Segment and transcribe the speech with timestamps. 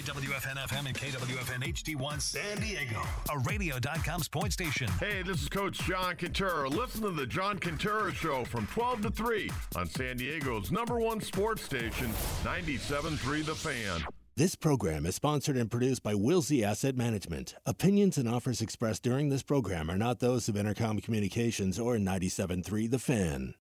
[0.00, 4.88] KWFN FM and KWFN HD1 San Diego, a radio.com sports station.
[4.98, 6.70] Hey, this is Coach John Quintero.
[6.70, 11.20] Listen to the John Quintero Show from 12 to 3 on San Diego's number one
[11.20, 12.06] sports station,
[12.44, 14.02] 97.3 The Fan.
[14.36, 17.54] This program is sponsored and produced by Wilsey Asset Management.
[17.66, 22.90] Opinions and offers expressed during this program are not those of Entercom Communications or 97.3
[22.90, 23.54] The Fan.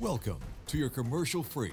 [0.00, 1.72] Welcome to your commercial free,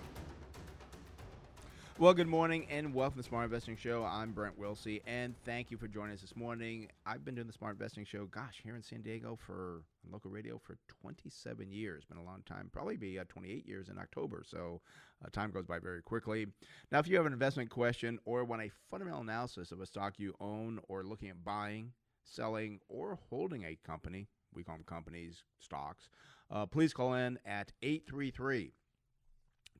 [2.01, 4.03] Well, good morning and welcome to the Smart Investing Show.
[4.03, 6.87] I'm Brent Wilsey, and thank you for joining us this morning.
[7.05, 10.57] I've been doing the Smart Investing Show, gosh, here in San Diego for local radio
[10.57, 12.03] for 27 years.
[12.03, 14.41] Been a long time, probably be uh, 28 years in October.
[14.43, 14.81] So
[15.23, 16.47] uh, time goes by very quickly.
[16.91, 20.15] Now, if you have an investment question or want a fundamental analysis of a stock
[20.17, 21.91] you own or looking at buying,
[22.23, 26.09] selling, or holding a company, we call them companies, stocks,
[26.49, 28.73] uh, please call in at 833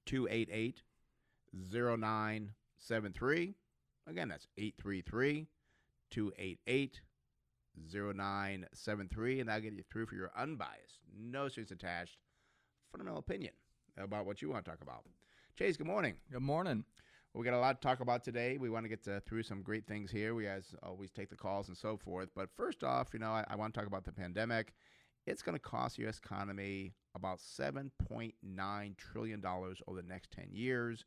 [0.06, 0.84] 288
[1.54, 3.56] 0973.
[4.08, 5.48] Again, that's 833
[6.10, 7.02] 288
[7.94, 9.40] 0973.
[9.40, 12.18] And I'll get you through for your unbiased, no strings attached,
[12.92, 13.54] fundamental opinion
[13.98, 15.04] about what you want to talk about.
[15.58, 16.16] Chase, good morning.
[16.32, 16.84] Good morning.
[17.34, 18.58] We got a lot to talk about today.
[18.58, 20.36] We want to get to, through some great things here.
[20.36, 22.28] We, as always, take the calls and so forth.
[22.36, 24.74] But first off, you know, I, I want to talk about the pandemic.
[25.26, 26.18] It's going to cost the U.S.
[26.18, 31.06] economy about $7.9 trillion over the next 10 years.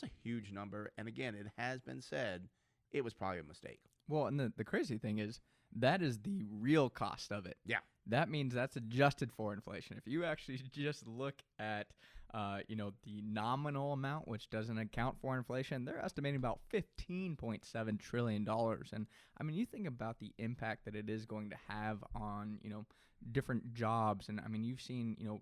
[0.00, 0.90] That's a huge number.
[0.98, 2.48] And again, it has been said
[2.92, 3.80] it was probably a mistake.
[4.08, 5.40] Well, and the, the crazy thing is
[5.76, 7.56] that is the real cost of it.
[7.64, 7.78] Yeah.
[8.06, 9.96] That means that's adjusted for inflation.
[9.96, 11.86] If you actually just look at
[12.34, 18.00] uh, you know, the nominal amount, which doesn't account for inflation, they're estimating about $15.7
[18.00, 18.48] trillion.
[18.92, 19.06] And
[19.38, 22.70] I mean, you think about the impact that it is going to have on, you
[22.70, 22.86] know,
[23.32, 24.28] different jobs.
[24.28, 25.40] And I mean, you've seen, you know,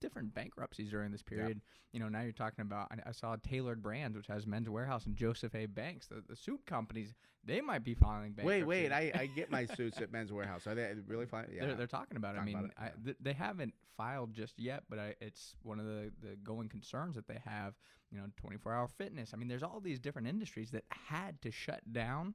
[0.00, 1.60] different bankruptcies during this period.
[1.62, 1.70] Yeah.
[1.92, 5.06] You know, now you're talking about, I, I, saw Tailored Brands, which has Men's Wearhouse
[5.06, 5.66] and Joseph A.
[5.66, 8.64] Banks, the, the suit companies, they might be filing bankruptcy.
[8.64, 11.50] Wait, wait, I, I get my suits at Men's Wearhouse Are they really filing?
[11.54, 11.66] Yeah.
[11.66, 12.56] They're, they're talking about talking it.
[12.56, 12.82] I mean, it.
[12.82, 16.68] I, th- they haven't filed just yet, but I, it's one of the, the going
[16.68, 17.74] concerns that they have.
[18.10, 19.32] You know, 24 hour fitness.
[19.34, 22.34] I mean, there's all these different industries that had to shut down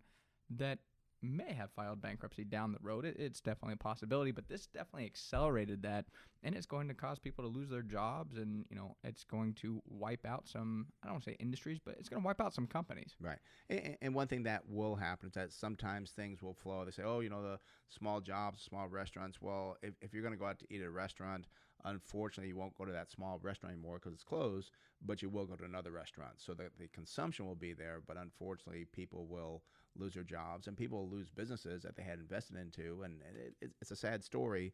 [0.50, 0.80] that
[1.22, 3.06] may have filed bankruptcy down the road.
[3.06, 6.06] It, it's definitely a possibility, but this definitely accelerated that,
[6.44, 9.53] and it's going to cause people to lose their jobs, and you know, it's going
[9.56, 10.88] to wipe out some.
[11.03, 13.16] I don't want to say industries, but it's going to wipe out some companies.
[13.19, 13.40] Right.
[13.69, 16.85] And, and, one thing that will happen is that sometimes things will flow.
[16.85, 17.59] They say, oh, you know, the
[17.90, 19.41] small jobs, small restaurants.
[19.41, 21.47] Well, if, if you're going to go out to eat at a restaurant,
[21.86, 24.72] unfortunately, you won't go to that small restaurant anymore because it's closed,
[25.06, 26.34] but you will go to another restaurant.
[26.38, 29.63] So that the consumption will be there, but unfortunately, people will
[29.98, 33.22] lose their jobs and people lose businesses that they had invested into, and,
[33.62, 34.74] it, it's a sad story.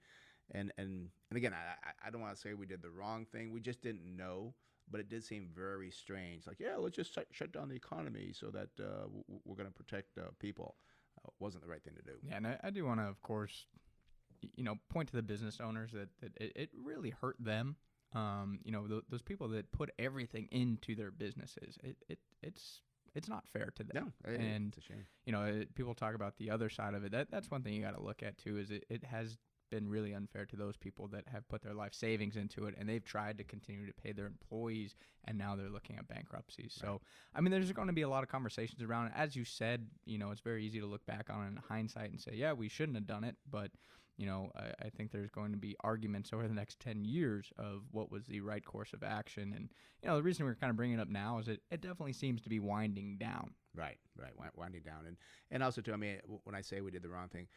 [0.51, 3.51] And and and again, I I don't want to say we did the wrong thing.
[3.51, 4.53] We just didn't know,
[4.91, 6.45] but it did seem very strange.
[6.45, 9.07] Like, yeah, let's just shut, shut down the economy so that uh,
[9.43, 10.75] we're going to protect uh, people.
[11.17, 12.17] Uh, wasn't the right thing to do.
[12.21, 13.65] Yeah, and I, I do want to, of course,
[14.55, 17.77] you know, point to the business owners that, that it, it really hurt them.
[18.13, 21.77] Um, you know, th- those people that put everything into their businesses.
[21.83, 22.81] It, it it's
[23.15, 24.13] it's not fair to them.
[24.25, 25.05] No, and it's a shame.
[25.25, 27.11] You know, it, people talk about the other side of it.
[27.11, 28.57] That that's one thing you got to look at too.
[28.57, 29.37] Is it, it has
[29.71, 32.87] been really unfair to those people that have put their life savings into it and
[32.87, 36.79] they've tried to continue to pay their employees and now they're looking at bankruptcies.
[36.81, 36.87] Right.
[36.87, 37.01] So,
[37.33, 39.13] I mean, there's going to be a lot of conversations around it.
[39.15, 42.11] As you said, you know, it's very easy to look back on it in hindsight
[42.11, 43.35] and say, yeah, we shouldn't have done it.
[43.49, 43.71] But
[44.17, 47.51] you know, I, I, think there's going to be arguments over the next 10 years
[47.57, 49.53] of what was the right course of action.
[49.55, 49.69] And,
[50.01, 52.13] you know, the reason we're kind of bringing it up now is it, it definitely
[52.13, 53.51] seems to be winding down.
[53.75, 55.05] Right, right, winding down.
[55.05, 55.17] And,
[55.51, 57.47] and also, too, I mean, when I say we did the wrong thing,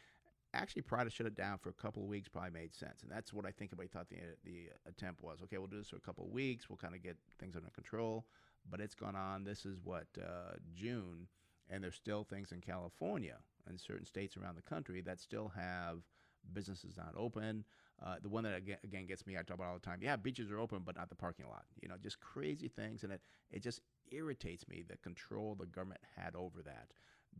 [0.53, 3.03] actually probably to shut it down for a couple of weeks probably made sense.
[3.03, 5.39] And that's what I think everybody thought the, the attempt was.
[5.43, 6.69] Okay, we'll do this for a couple of weeks.
[6.69, 8.25] We'll kind of get things under control.
[8.69, 9.45] But it's gone on.
[9.45, 11.27] This is what, uh, June,
[11.69, 15.99] and there's still things in California and certain states around the country that still have–
[16.53, 17.63] businesses not open.
[18.03, 19.99] Uh, the one that again, again gets me, I talk about all the time.
[20.01, 21.65] Yeah, beaches are open, but not the parking lot.
[21.81, 23.21] You know, just crazy things, and it
[23.51, 23.81] it just
[24.11, 26.87] irritates me the control the government had over that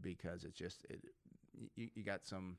[0.02, 1.04] because it's just it,
[1.76, 2.58] you, you got some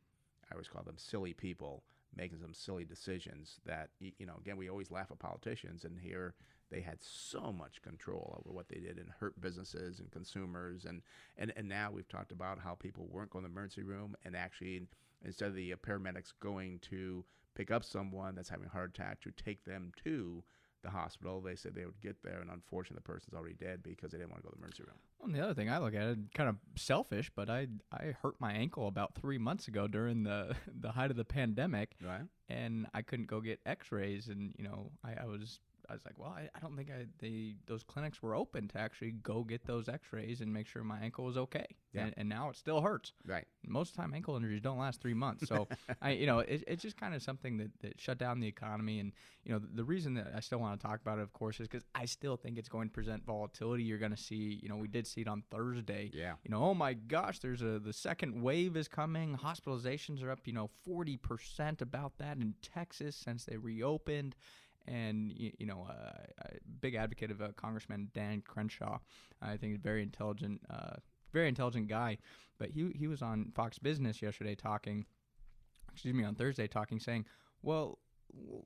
[0.51, 1.85] I always call them silly people
[2.17, 6.35] making some silly decisions that you know again we always laugh at politicians and here
[6.71, 11.03] they had so much control over what they did and hurt businesses and consumers and
[11.39, 14.35] and, and now we've talked about how people weren't going to the emergency room and
[14.37, 14.83] actually
[15.25, 17.25] instead of the uh, paramedics going to
[17.55, 20.43] pick up someone that's having a heart attack to take them to
[20.83, 24.11] the hospital they said they would get there and unfortunately the person's already dead because
[24.11, 24.97] they didn't want to go to the emergency room.
[25.19, 28.15] Well, and the other thing I look at it kind of selfish, but I I
[28.23, 32.23] hurt my ankle about three months ago during the the height of the pandemic, right.
[32.49, 36.19] And I couldn't go get X-rays, and you know I, I was I was like,
[36.19, 39.67] well, I, I don't think I they those clinics were open to actually go get
[39.67, 42.05] those X-rays and make sure my ankle was okay, Yeah.
[42.05, 43.13] and, and now it still hurts.
[43.27, 45.49] right Most of the time, ankle injuries don't last three months.
[45.49, 45.67] So,
[46.03, 49.01] I, you know, it, it's just kind of something that, that shut down the economy.
[49.01, 49.13] And,
[49.45, 51.67] you know, the reason that I still want to talk about it, of course, is
[51.69, 53.83] because I still think it's going to present volatility.
[53.83, 56.11] You're going to see, you know, we did see it on Thursday.
[56.15, 56.35] Yeah.
[56.45, 59.37] You know, oh my gosh, there's a, the second wave is coming.
[59.37, 64.37] Hospitalizations are up, you know, 40% about that in Texas since they reopened.
[64.87, 66.13] And you, know, uh,
[66.43, 66.49] a
[66.81, 68.99] big advocate of uh, Congressman Dan Crenshaw.
[69.41, 70.97] I think he's very intelligent, uh,
[71.33, 72.19] very intelligent guy.
[72.59, 75.07] But he he was on Fox Business yesterday talking,
[75.93, 77.27] excuse me, on Thursday talking, saying,
[77.63, 77.99] well,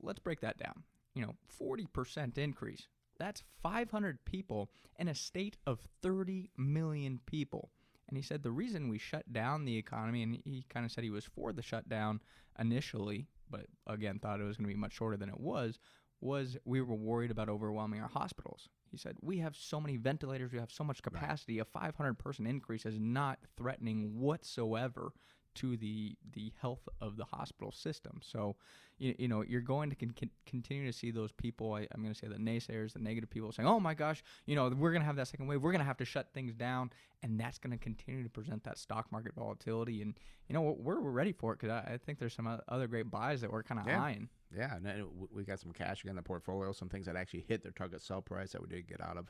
[0.01, 0.83] let's break that down.
[1.13, 2.87] You know, forty percent increase.
[3.17, 4.69] That's 500 people
[4.99, 7.71] in a state of 30 million people.
[8.07, 11.03] And he said the reason we shut down the economy, and he kind of said
[11.03, 12.21] he was for the shutdown
[12.59, 15.79] initially, but again thought it was going to be much shorter than it was,
[16.21, 18.69] was we were worried about overwhelming our hospitals.
[18.89, 21.59] He said, We have so many ventilators, we have so much capacity.
[21.59, 25.11] A 500 person increase is not threatening whatsoever
[25.55, 28.19] to the the health of the hospital system.
[28.21, 28.55] So,
[28.97, 31.73] you, you know, you're going to con- con- continue to see those people.
[31.73, 34.55] I, I'm going to say the naysayers, the negative people saying, "Oh my gosh, you
[34.55, 35.61] know, we're going to have that second wave.
[35.61, 36.91] We're going to have to shut things down,"
[37.23, 40.01] and that's going to continue to present that stock market volatility.
[40.01, 42.87] And you know, we're we're ready for it because I, I think there's some other
[42.87, 44.01] great buys that we're kind of Yeah.
[44.03, 44.29] eyeing.
[44.55, 47.61] Yeah, and we got some cash again in the portfolio, some things that actually hit
[47.61, 49.29] their target sell price that we did get out of.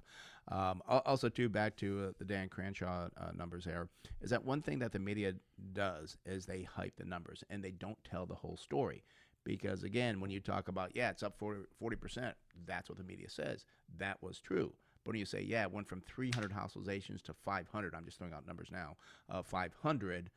[0.50, 3.90] Um, also, too, back to uh, the Dan Crenshaw uh, numbers there,
[4.22, 5.34] is that one thing that the media
[5.74, 9.04] does is they hype the numbers and they don't tell the whole story.
[9.46, 12.34] Because again, when you talk about, yeah, it's up 40, 40%,
[12.66, 13.66] that's what the media says.
[13.98, 14.74] That was true.
[15.04, 18.34] But when you say, yeah, it went from 300 hospitalizations to 500, I'm just throwing
[18.34, 18.98] out numbers now,
[19.30, 20.32] uh, 500,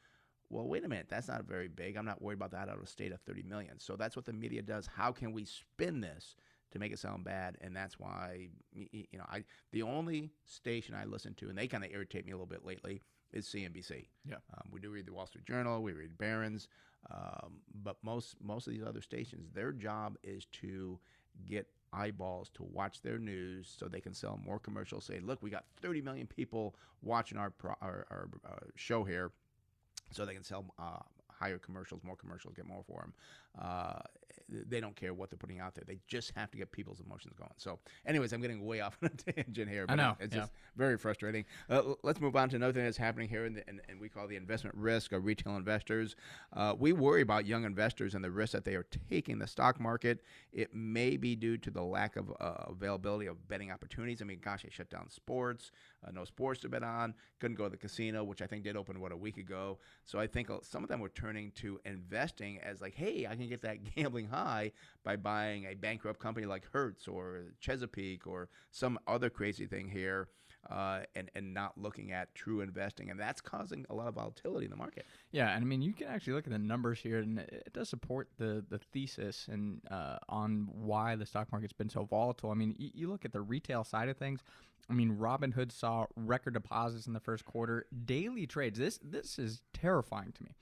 [0.51, 1.97] well, wait a minute, that's not very big.
[1.97, 3.79] I'm not worried about that out of a state of 30 million.
[3.79, 4.87] So that's what the media does.
[4.87, 6.37] How can we spin this
[6.73, 7.57] to make it sound bad?
[7.61, 11.85] And that's why, you know, I the only station I listen to, and they kind
[11.85, 13.03] of irritate me a little bit lately,
[13.33, 14.07] is CNBC.
[14.25, 14.37] Yeah.
[14.55, 16.69] Um, we do read the Wall Street Journal, we read Barron's,
[17.11, 20.99] um, but most most of these other stations, their job is to
[21.47, 25.05] get eyeballs to watch their news so they can sell more commercials.
[25.05, 29.31] Say, look, we got 30 million people watching our pro- our, our uh, show here
[30.11, 31.01] so they can sell uh,
[31.31, 33.15] higher commercials, more commercials, get more for them.
[33.61, 33.99] Uh,
[34.49, 35.85] they don't care what they're putting out there.
[35.87, 37.51] They just have to get people's emotions going.
[37.57, 39.85] So, anyways, I'm getting way off on a tangent here.
[39.89, 40.43] I know, It's yeah.
[40.43, 41.45] just very frustrating.
[41.69, 44.09] Uh, let's move on to another thing that's happening here, in the, and, and we
[44.09, 46.17] call the investment risk of retail investors.
[46.55, 49.81] Uh, we worry about young investors and the risk that they are taking the stock
[49.81, 50.23] market.
[50.53, 54.23] It may be due to the lack of uh, availability of betting opportunities.
[54.23, 55.73] I mean, gosh, they shut down sports,
[56.07, 58.77] uh, no sports to bet on, couldn't go to the casino, which I think did
[58.77, 59.79] open, what, a week ago.
[60.05, 63.37] So I think uh, some of them were turning to investing as like, hey, I
[63.37, 64.73] can get that gambling high
[65.05, 70.29] by buying a bankrupt company like Hertz or Chesapeake or some other crazy thing here.
[70.69, 74.67] Uh, and and not looking at true investing, and that's causing a lot of volatility
[74.67, 75.07] in the market.
[75.31, 77.89] Yeah, and I mean, you can actually look at the numbers here, and it does
[77.89, 82.51] support the the thesis and uh, on why the stock market's been so volatile.
[82.51, 84.41] I mean, you, you look at the retail side of things.
[84.91, 87.87] I mean, Robinhood saw record deposits in the first quarter.
[88.05, 88.79] Daily trades.
[88.79, 90.55] This this is terrifying to me.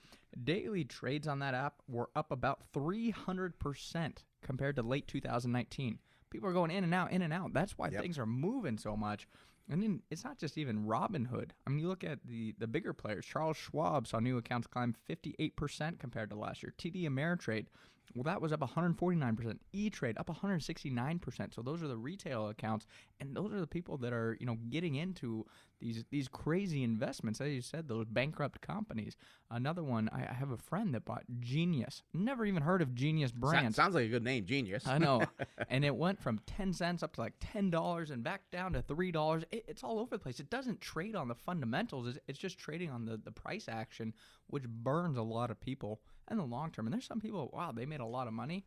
[0.43, 5.99] Daily trades on that app were up about three hundred percent compared to late 2019.
[6.31, 7.53] People are going in and out, in and out.
[7.53, 8.03] That's why Yep.
[8.03, 9.29] things are moving so much.
[9.69, 11.51] And then it's not just even Robinhood.
[11.67, 13.25] I mean, you look at the the bigger players.
[13.27, 16.73] Charles Schwab saw new accounts climb 58% compared to last year.
[16.77, 17.67] TD Ameritrade,
[18.15, 19.59] well, that was up 149%.
[19.73, 21.55] E Trade up 169%.
[21.55, 22.87] So those are the retail accounts,
[23.21, 25.45] and those are the people that are you know getting into
[25.81, 27.41] these these crazy investments.
[27.41, 29.17] As you said, those bankrupt companies.
[29.51, 32.03] Another one, I, I have a friend that bought Genius.
[32.13, 33.77] Never even heard of Genius So- Brands.
[33.77, 34.87] sounds like a good name, genius.
[34.87, 35.23] I know.
[35.69, 39.45] and it went from 10 cents up to like $10 and back down to $3.
[39.53, 40.41] It, it's all over the place.
[40.41, 42.09] It doesn't trade on the fundamentals.
[42.09, 44.13] It's, it's just trading on the, the price action,
[44.49, 46.87] which burns a lot of people in the long term.
[46.87, 48.65] And there's some people, wow, they made a lot of money.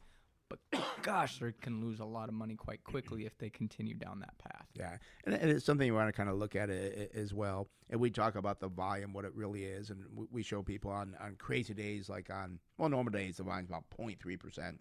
[0.50, 0.60] But
[1.04, 4.38] gosh, they can lose a lot of money quite quickly if they continue down that
[4.38, 4.68] path.
[4.74, 7.68] Yeah, and, it's something you want to kind of look at it, as well.
[7.90, 11.16] And we talk about the volume, what it really is, and we, show people on,
[11.22, 14.80] on crazy days, like on well normal days, the volume's about 0.3 percent.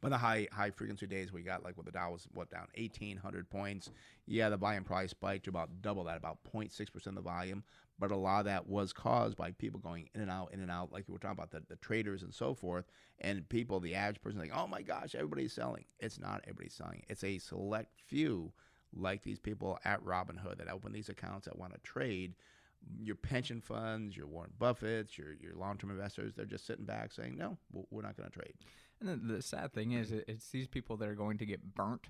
[0.00, 2.66] But the high high frequency days we got like with the Dow was what down
[2.76, 3.90] 1800 points.
[4.26, 7.64] Yeah, the volume probably spiked to about double that, about 0.6 percent of the volume.
[8.00, 10.70] But a lot of that was caused by people going in and out, in and
[10.70, 12.86] out, like we were talking about the, the traders and so forth,
[13.20, 15.84] and people, the average person, like, oh my gosh, everybody's selling.
[16.00, 17.04] It's not everybody's selling.
[17.08, 18.52] It's a select few,
[18.96, 22.34] like these people at Robinhood that open these accounts that want to trade
[22.98, 27.12] your pension funds, your Warren Buffetts, your your long term investors, they're just sitting back
[27.12, 27.58] saying, no,
[27.90, 28.54] we're not going to trade.
[29.00, 32.08] And the, the, sad thing is, it's these people that are going to get burnt.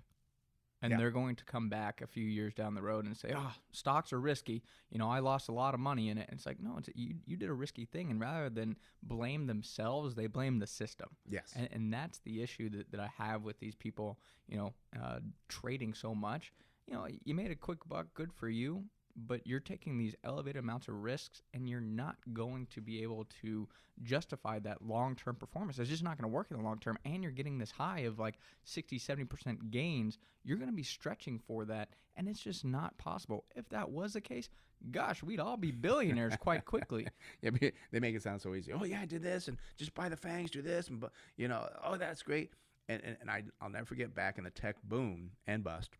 [0.82, 0.96] And yeah.
[0.96, 4.12] they're going to come back a few years down the road and say, "Oh, stocks
[4.14, 4.62] are risky.
[4.90, 6.88] You know, I lost a lot of money in it." And it's like, no, it's
[6.94, 7.16] you.
[7.26, 11.10] You did a risky thing, and rather than blame themselves, they blame the system.
[11.28, 14.18] Yes, and, and that's the issue that, that I have with these people.
[14.48, 16.52] You know, uh, trading so much.
[16.86, 18.84] You know, you made a quick buck, good for you
[19.26, 23.26] but you're taking these elevated amounts of risks and you're not going to be able
[23.42, 23.68] to
[24.02, 25.78] justify that long-term performance.
[25.78, 28.00] It's just not going to work in the long term and you're getting this high
[28.00, 30.18] of like 60 70% gains.
[30.44, 33.44] You're going to be stretching for that and it's just not possible.
[33.54, 34.48] If that was the case
[34.90, 37.06] gosh we'd all be billionaires quite quickly.
[37.42, 37.50] Yeah
[37.92, 38.72] they make it sound so easy.
[38.72, 41.04] Oh yeah i did this and just buy the FAANGs do this and
[41.36, 42.52] you know oh that's great.
[42.88, 45.96] And, and, and I, i'll never forget back in the tech boom and bust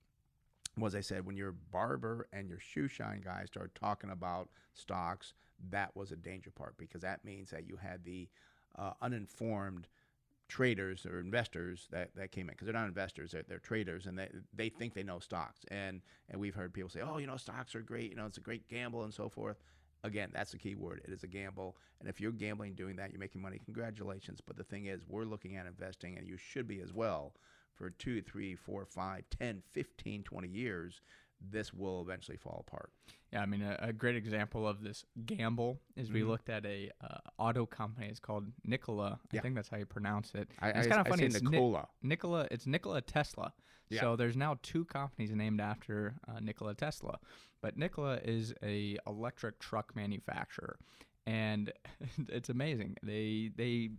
[0.76, 5.34] was I said when your barber and your shoe shine guys started talking about stocks,
[5.70, 8.28] that was a danger part because that means that you had the
[8.78, 9.88] uh, uninformed
[10.48, 14.18] traders or investors that, that came in because they're not investors they're, they're traders and
[14.18, 15.60] they, they think they know stocks.
[15.70, 18.38] And and we've heard people say oh you know stocks are great you know it's
[18.38, 19.58] a great gamble and so forth.
[20.02, 21.02] Again that's the key word.
[21.04, 21.76] It is a gamble.
[22.00, 24.40] And if you're gambling doing that you're making money congratulations.
[24.44, 27.34] But the thing is we're looking at investing and you should be as well
[27.80, 31.00] for two, three, four, five, 10, 15, 20 years,
[31.50, 32.90] this will eventually fall apart.
[33.32, 36.14] Yeah, I mean, a, a great example of this gamble is mm-hmm.
[36.14, 38.08] we looked at a uh, auto company.
[38.08, 39.18] It's called Nikola.
[39.22, 39.40] I yeah.
[39.40, 40.50] think that's how you pronounce it.
[40.60, 41.24] I, it's kind of funny.
[41.24, 41.88] It's Nikola.
[42.02, 42.48] Ni- Nikola.
[42.50, 43.54] It's Nikola Tesla.
[43.88, 44.02] Yeah.
[44.02, 47.18] So there's now two companies named after uh, Nikola Tesla,
[47.62, 50.76] but Nikola is a electric truck manufacturer,
[51.26, 51.72] and
[52.28, 52.98] it's amazing.
[53.02, 53.90] They they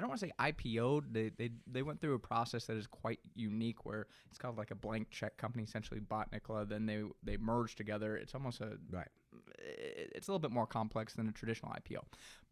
[0.00, 1.12] I don't want to say IPO'd.
[1.12, 4.70] They, they they went through a process that is quite unique, where it's called like
[4.70, 8.16] a blank check company essentially bought Nikola, then they they merged together.
[8.16, 9.08] It's almost a right.
[9.58, 11.98] It's a little bit more complex than a traditional IPO,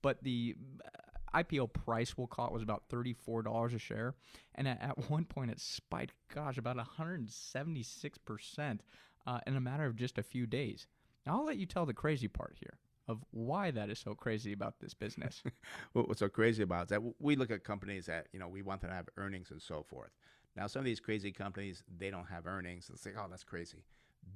[0.03, 4.15] but the uh, IPO price we'll call it was about thirty four dollars a share,
[4.55, 8.83] and at, at, one point it spiked, gosh, about one hundred and seventy six percent
[9.27, 10.87] uh, in a matter of just a few days.
[11.25, 12.77] Now I'll let you tell the crazy part here
[13.09, 15.43] of why that is so crazy about this business.
[15.93, 18.83] What's so crazy about is that we look at companies that you know we want
[18.83, 20.11] them to have earnings and so forth.
[20.57, 22.91] Now, some of these crazy companies they don't have earnings.
[22.93, 23.85] It's like, oh, that's crazy.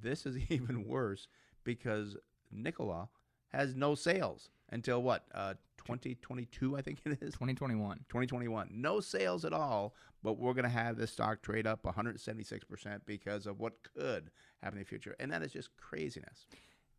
[0.02, 1.29] This is even worse
[1.64, 2.17] because
[2.50, 3.09] Nikola
[3.49, 5.26] has no sales until what?
[5.35, 7.35] Uh, 2022, I think it is.
[7.35, 7.99] 2021.
[8.09, 8.69] 2021.
[8.73, 13.47] No sales at all, but we're going to have this stock trade up 176% because
[13.47, 14.31] of what could
[14.62, 15.14] happen in the future.
[15.21, 16.47] And that is just craziness.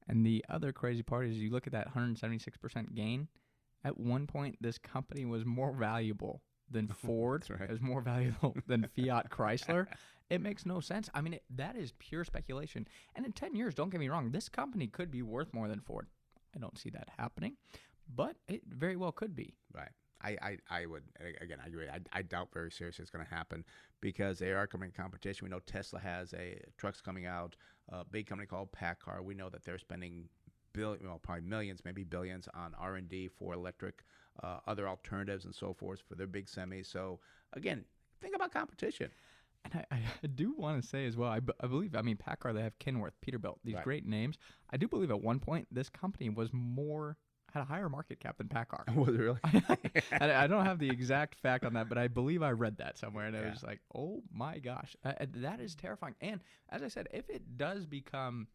[0.08, 3.28] And the other crazy part is you look at that 176% gain.
[3.84, 7.46] At one point, this company was more valuable than Ford.
[7.50, 7.62] right.
[7.62, 9.88] It was more valuable than Fiat Chrysler.
[10.30, 11.10] It makes no sense.
[11.14, 12.88] I mean, it, that is pure speculation.
[13.16, 15.80] And in 10 years, don't get me wrong, this company could be worth more than
[15.80, 16.08] Ford.
[16.56, 17.56] I don't see that happening,
[18.14, 19.56] but it very well could be.
[19.74, 19.90] Right.
[20.24, 21.04] I, I, I would
[21.42, 21.88] again I agree.
[21.90, 23.64] I, I doubt very seriously it's going to happen
[24.02, 25.46] because they are coming in competition.
[25.46, 27.56] We know Tesla has a trucks coming out,
[27.90, 29.24] a big company called PACCAR.
[29.24, 30.30] We know that they're spending
[30.74, 34.04] billion, well, probably millions, maybe billions on R and D for electric,
[34.42, 36.88] uh, other alternatives and so forth for their big semis.
[36.88, 37.20] So
[37.54, 37.86] again,
[38.22, 39.10] think about competition.
[39.66, 42.18] And I, I do want to say as well, I, b- I believe, I mean,
[42.18, 43.84] PACCAR, they have Kenworth, Peterbilt, these right.
[43.84, 44.38] great names.
[44.72, 47.18] I do believe at one point this company was more
[47.54, 48.96] had a higher market cap than PACCAR.
[48.96, 49.40] Was it really?
[50.20, 52.98] I, I, don't have the exact fact on that, but I believe I read that
[52.98, 53.44] somewhere, and yeah.
[53.44, 57.30] I was like, "Oh my gosh, uh, that is terrifying." And as I said, if
[57.30, 58.48] it does become,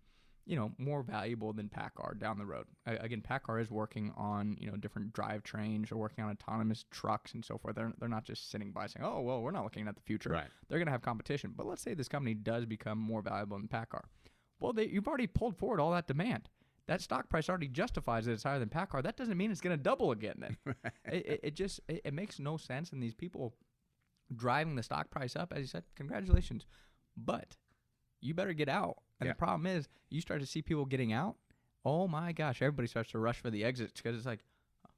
[0.46, 4.56] you know, more valuable than PACCAR down the road, uh, again, PACCAR is working on
[4.60, 7.76] you know different drivetrains, or working on autonomous trucks and so forth.
[7.76, 10.30] They're they're not just sitting by saying, "Oh well, we're not looking at the future."
[10.30, 10.48] Right.
[10.68, 11.54] They're going to have competition.
[11.56, 14.02] But let's say this company does become more valuable than PACCAR.
[14.58, 16.48] Well, they, you've already pulled forward all that demand
[16.88, 19.02] that stock price already justifies that it's higher than PACCAR.
[19.02, 20.36] That doesn't mean it's going to double again.
[20.38, 20.56] Then
[21.04, 22.90] it, it, it, just it, it, makes no sense.
[22.90, 23.54] And these people
[24.34, 26.64] driving the stock price up, as you said, congratulations,
[27.14, 27.56] but
[28.22, 28.96] you better get out.
[29.20, 29.34] And yeah.
[29.34, 31.36] the problem is, you start to see people getting out.
[31.84, 34.40] Oh my gosh, everybody starts to rush for the exits because it's like,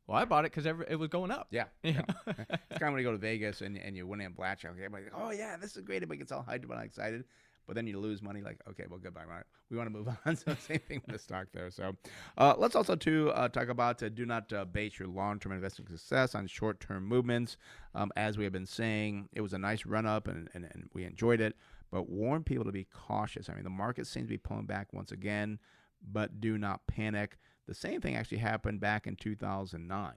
[0.06, 1.48] Well, I bought it because it was going up.
[1.50, 1.64] Yeah.
[1.82, 2.02] yeah.
[2.26, 4.72] it's kind of when you go to Vegas and, and you win in blackjack.
[4.72, 5.96] Everybody's like, oh, yeah, this is great.
[5.96, 7.24] Everybody gets all hyped about excited.
[7.66, 8.40] But then you lose money.
[8.42, 9.24] Like, okay, well, goodbye.
[9.24, 9.44] Right?
[9.70, 10.36] We want to move on.
[10.36, 11.70] so same thing with the stock there.
[11.70, 11.94] So
[12.36, 15.86] uh, let's also too uh, talk about uh, do not uh, base your long-term investing
[15.86, 17.56] success on short-term movements.
[17.94, 21.04] Um, as we have been saying, it was a nice run-up and, and, and we
[21.04, 21.56] enjoyed it.
[21.90, 23.48] But warn people to be cautious.
[23.48, 25.58] I mean, the market seems to be pulling back once again,
[26.00, 27.36] but do not panic.
[27.66, 30.12] The same thing actually happened back in 2009.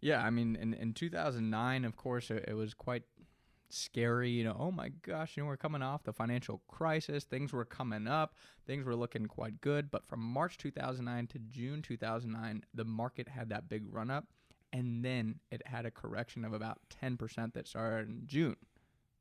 [0.00, 3.02] Yeah, I mean, in, in 2009, of course, it, it was quite
[3.70, 4.30] scary.
[4.30, 7.24] You know, oh my gosh, you know, we're coming off the financial crisis.
[7.24, 8.34] Things were coming up.
[8.66, 9.90] Things were looking quite good.
[9.90, 14.26] But from March 2009 to June 2009, the market had that big run up.
[14.72, 18.56] And then it had a correction of about 10% that started in June.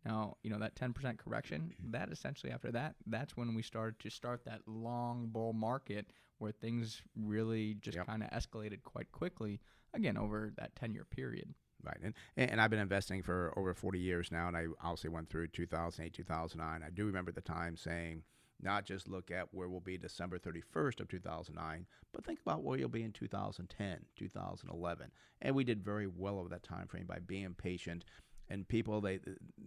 [0.05, 4.09] Now, you know, that 10% correction, that essentially after that, that's when we started to
[4.09, 8.05] start that long bull market where things really just yep.
[8.05, 9.61] kind of escalated quite quickly,
[9.93, 11.53] again, over that 10 year period.
[11.85, 11.97] Right.
[12.01, 15.47] And, and I've been investing for over 40 years now, and I obviously went through
[15.49, 16.83] 2008, 2009.
[16.83, 18.23] I do remember the time saying,
[18.61, 22.79] not just look at where we'll be December 31st of 2009, but think about where
[22.79, 25.11] you'll be in 2010, 2011.
[25.41, 28.05] And we did very well over that time frame by being patient.
[28.49, 29.19] And people, they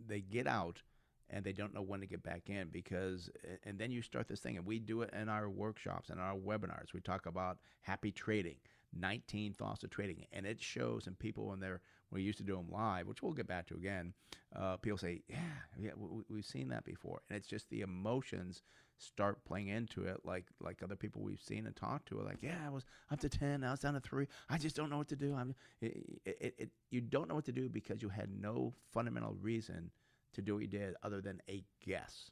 [0.07, 0.83] they get out
[1.31, 3.29] and they don't know when to get back in because
[3.65, 6.35] and then you start this thing and we do it in our workshops and our
[6.35, 8.57] webinars we talk about happy trading
[8.99, 12.57] 19 thoughts of trading and it shows and people when they're we used to do
[12.57, 14.13] them live which we'll get back to again.
[14.55, 15.37] Uh, people say yeah
[15.79, 17.21] yeah we, have seen that before.
[17.29, 18.63] And it's just the emotions
[18.99, 22.43] start playing into it like like other people we've seen and talked to are like
[22.43, 24.99] yeah i was up to 10 now it's down to 3 i just don't know
[24.99, 25.35] what to do.
[25.35, 29.37] I'm it, it, it, you don't know what to do because you had no fundamental
[29.41, 29.91] reason
[30.33, 32.29] to do what you did other than a guess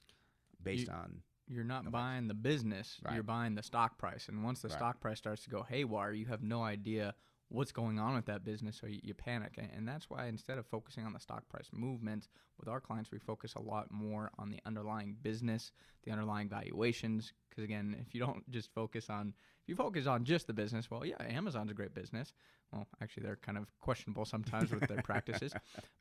[0.62, 3.14] based you, on you're not buying the business right.
[3.14, 4.28] you're buying the stock price.
[4.28, 4.76] And once the right.
[4.76, 7.14] stock price starts to go haywire you have no idea
[7.48, 9.54] what's going on with that business so you, you panic.
[9.58, 13.10] And, and that's why instead of focusing on the stock price movement with our clients
[13.10, 15.72] we focus a lot more on the underlying business
[16.04, 17.32] the underlying valuations.
[17.48, 20.90] Because again if you don't just focus on if you focus on just the business
[20.90, 22.32] well yeah amazon's a great business.
[22.72, 25.52] Well, actually, they're kind of questionable sometimes with their practices,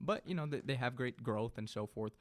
[0.01, 2.13] but you know they, they have great growth and so forth.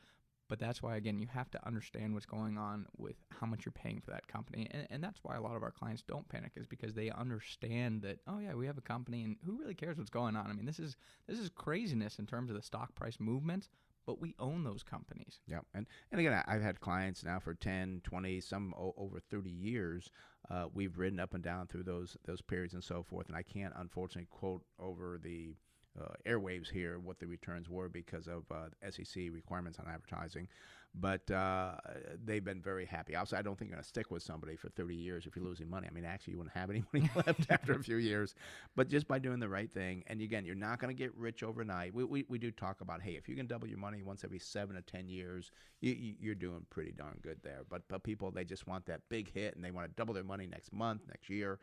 [0.48, 3.72] But that's why, again, you have to understand what's going on with how much you're
[3.72, 6.52] paying for that company, and, and that's why a lot of our clients don't panic,
[6.56, 9.96] is because they understand that oh yeah, we have a company, and who really cares
[9.96, 10.50] what's going on?
[10.50, 13.68] I mean, this is this is craziness in terms of the stock price movements,
[14.06, 15.40] but we own those companies.
[15.46, 15.60] Yeah.
[15.74, 20.10] And, and again, I've had clients now for 10, 20, some over 30 years.
[20.50, 23.28] Uh, we've ridden up and down through those those periods and so forth.
[23.28, 25.54] And I can't, unfortunately, quote over the
[26.00, 30.48] uh, airwaves here what the returns were because of uh, SEC requirements on advertising.
[30.96, 31.74] But uh,
[32.24, 33.16] they've been very happy.
[33.16, 35.44] Also, I don't think you're going to stick with somebody for 30 years if you're
[35.44, 35.88] losing money.
[35.90, 38.36] I mean, actually, you wouldn't have any money left after a few years.
[38.76, 41.42] But just by doing the right thing, and again, you're not going to get rich
[41.42, 41.94] overnight.
[41.94, 44.38] We, we, we do talk about, hey, if you can double your money once every
[44.38, 47.62] seven to 10 years, you, you're doing pretty darn good there.
[47.68, 50.22] But, but people, they just want that big hit and they want to double their
[50.22, 51.58] money next month, next year.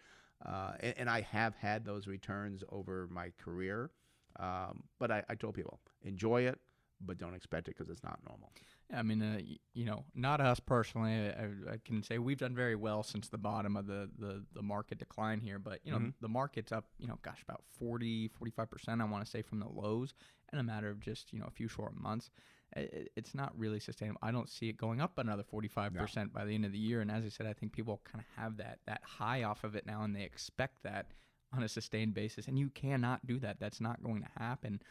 [0.46, 3.92] Uh, and, and, I have had those returns over my career.
[4.40, 6.60] Um, but I, I told people enjoy it,
[7.06, 8.52] but don't expect it because it's not normal.
[8.90, 9.40] Yeah, I mean, uh,
[9.74, 11.14] you know, not us personally.
[11.14, 14.62] I, I, can say we've done very well since the bottom of the, the, the
[14.62, 15.60] market decline here.
[15.60, 16.10] But, you know, mm-hmm.
[16.22, 19.70] the market's up, you know, gosh, about 40, 45%, I want to say, from the
[19.70, 20.14] lows
[20.52, 22.30] in a matter of just, you know, a few short months.
[22.76, 24.20] It, it's not really sustainable.
[24.22, 26.26] I don't see it going up another 45% no.
[26.34, 27.02] by the end of the year.
[27.02, 29.76] And as I said, I think people kind of have that, that high off of
[29.76, 31.08] it now and they expect that
[31.56, 32.48] on a sustained basis.
[32.48, 33.60] And you cannot do that.
[33.60, 34.82] That's not going to happen.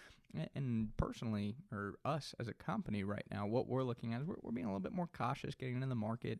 [0.54, 4.36] And personally, or us as a company right now, what we're looking at is we're,
[4.42, 6.38] we're being a little bit more cautious getting into the market.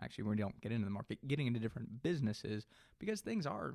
[0.00, 2.66] Actually, we don't get into the market, getting into different businesses
[2.98, 3.74] because things are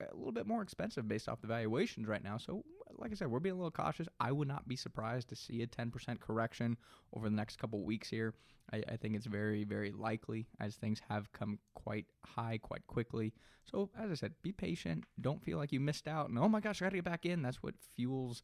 [0.00, 2.38] a little bit more expensive based off the valuations right now.
[2.38, 2.64] So,
[2.98, 4.08] like I said, we're being a little cautious.
[4.20, 6.76] I would not be surprised to see a 10% correction
[7.14, 8.34] over the next couple weeks here.
[8.72, 13.32] I, I, think it's very, very likely as things have come quite high quite quickly.
[13.70, 15.04] So, as I said, be patient.
[15.20, 16.28] Don't feel like you missed out.
[16.28, 17.42] And oh my gosh, I got to get back in.
[17.42, 18.42] That's what fuels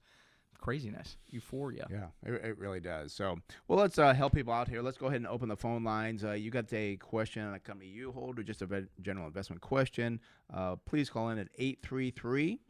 [0.62, 1.86] craziness, euphoria.
[1.90, 3.12] Yeah, it, it really does.
[3.12, 3.36] So,
[3.68, 4.80] well, let's uh, help people out here.
[4.80, 6.24] Let's go ahead and open the phone lines.
[6.24, 9.60] Uh, you got a question on a company you hold or just a general investment
[9.60, 10.20] question,
[10.54, 12.60] uh, please call in at 833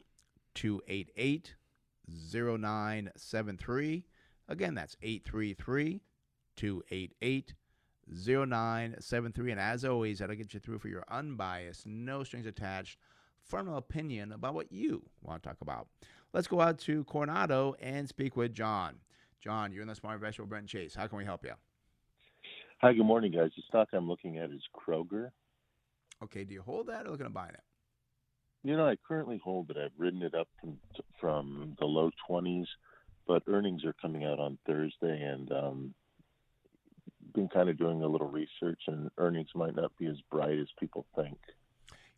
[0.55, 1.55] 288
[2.09, 4.05] 0973.
[4.49, 6.01] Again, that's 833
[6.57, 7.53] 288
[8.11, 9.51] 0973.
[9.51, 12.97] And as always, that'll get you through for your unbiased, no strings attached,
[13.43, 15.87] formal opinion about what you want to talk about.
[16.33, 18.95] Let's go out to Coronado and speak with John.
[19.39, 20.95] John, you're in the Smart Investor with Brent Chase.
[20.95, 21.53] How can we help you?
[22.81, 23.51] Hi, good morning, guys.
[23.55, 25.29] The stock I'm looking at is Kroger.
[26.23, 27.63] Okay, do you hold that or looking to buy that?
[28.63, 29.77] You know, I currently hold it.
[29.77, 30.79] I've ridden it up from
[31.21, 32.65] from the low 20s,
[33.27, 35.93] but earnings are coming out on Thursday, and um,
[37.35, 40.67] been kind of doing a little research, and earnings might not be as bright as
[40.79, 41.37] people think.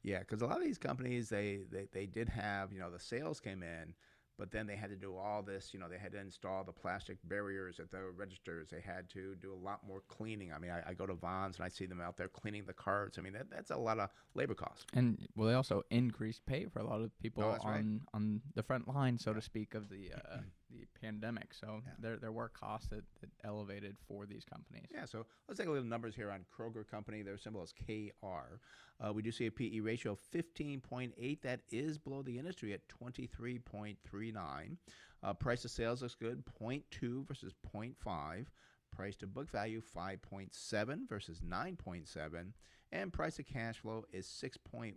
[0.05, 2.99] Yeah, because a lot of these companies, they, they they did have, you know, the
[2.99, 3.95] sales came in,
[4.37, 5.73] but then they had to do all this.
[5.73, 8.69] You know, they had to install the plastic barriers at the registers.
[8.69, 10.53] They had to do a lot more cleaning.
[10.53, 12.73] I mean, I, I go to Vons and I see them out there cleaning the
[12.73, 13.17] carts.
[13.17, 14.85] I mean, that, that's a lot of labor costs.
[14.93, 17.85] And well, they also increased pay for a lot of people Oh, on right.
[18.13, 20.37] on the front line, so to speak, of the uh,
[20.69, 21.53] the pandemic.
[21.53, 21.93] So Yeah.
[21.99, 24.87] there there were costs that, that elevated for these companies.
[24.91, 27.21] Yeah, so let's take a look at numbers here on Kroger Company.
[27.21, 28.59] Their symbol is KR.
[28.99, 31.41] Uh, we do see a PE ratio of 15.8.
[31.41, 34.77] That is below the industry at 23.39.
[35.23, 38.45] Uh, price to sales looks good, 0.2 versus 0.5.
[38.91, 42.53] Price to book value, 5.7 versus 9.7.
[42.91, 44.95] And price to cash flow is 6.1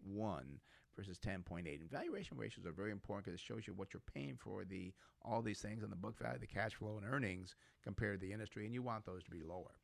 [0.99, 1.61] versus 10.8.
[1.81, 4.93] And valuation ratios are very important because it shows you what you're paying for the
[5.23, 8.33] all these things on the book value, the cash flow, and earnings compared to the
[8.33, 9.77] industry, and you want those to be lower.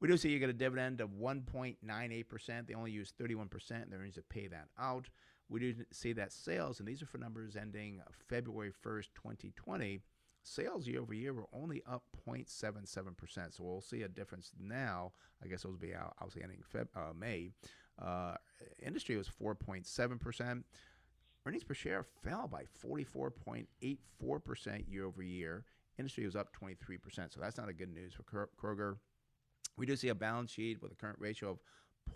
[0.00, 2.66] We do see you get a dividend of 1.98%.
[2.66, 5.08] They only use 31%, and they're to pay that out.
[5.48, 10.00] We do see that sales, and these are for numbers ending February 1st, 2020.
[10.42, 13.54] Sales year over year were only up 0.77%.
[13.54, 15.12] So we'll see a difference now.
[15.44, 17.50] I guess those will be out, obviously ending Feb, uh, May.
[18.00, 18.34] Uh,
[18.82, 20.62] industry was 4.7%.
[21.46, 25.64] Earnings per share fell by 44.84% year over year.
[25.98, 27.32] Industry was up 23%.
[27.32, 28.96] So that's not a good news for Kro- Kroger.
[29.76, 31.58] We do see a balance sheet with a current ratio of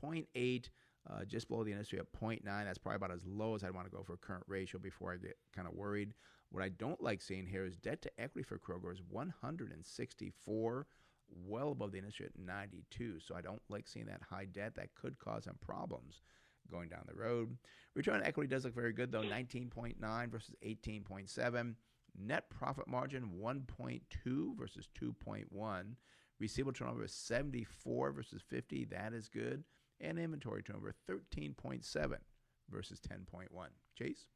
[0.03, 0.69] 0.8,
[1.11, 2.43] uh, just below the industry at 0.9.
[2.45, 5.13] That's probably about as low as I'd want to go for a current ratio before
[5.13, 6.15] I get kind of worried.
[6.51, 10.87] What I don't like seeing here is debt to equity for Kroger is 164,
[11.47, 13.21] well above the industry at 92.
[13.21, 14.75] So I don't like seeing that high debt.
[14.77, 16.21] That could cause them problems
[16.71, 17.57] going down the road.
[17.95, 21.75] Return on equity does look very good though, 19.9 versus 18.7.
[22.17, 25.85] Net profit margin 1.2 versus 2.1.
[26.41, 28.87] Receivable turnover is 74 versus 50.
[28.87, 29.65] That is good.
[30.01, 32.17] And inventory turnover 13.7
[32.71, 33.49] versus 10.1.
[33.97, 34.27] Chase?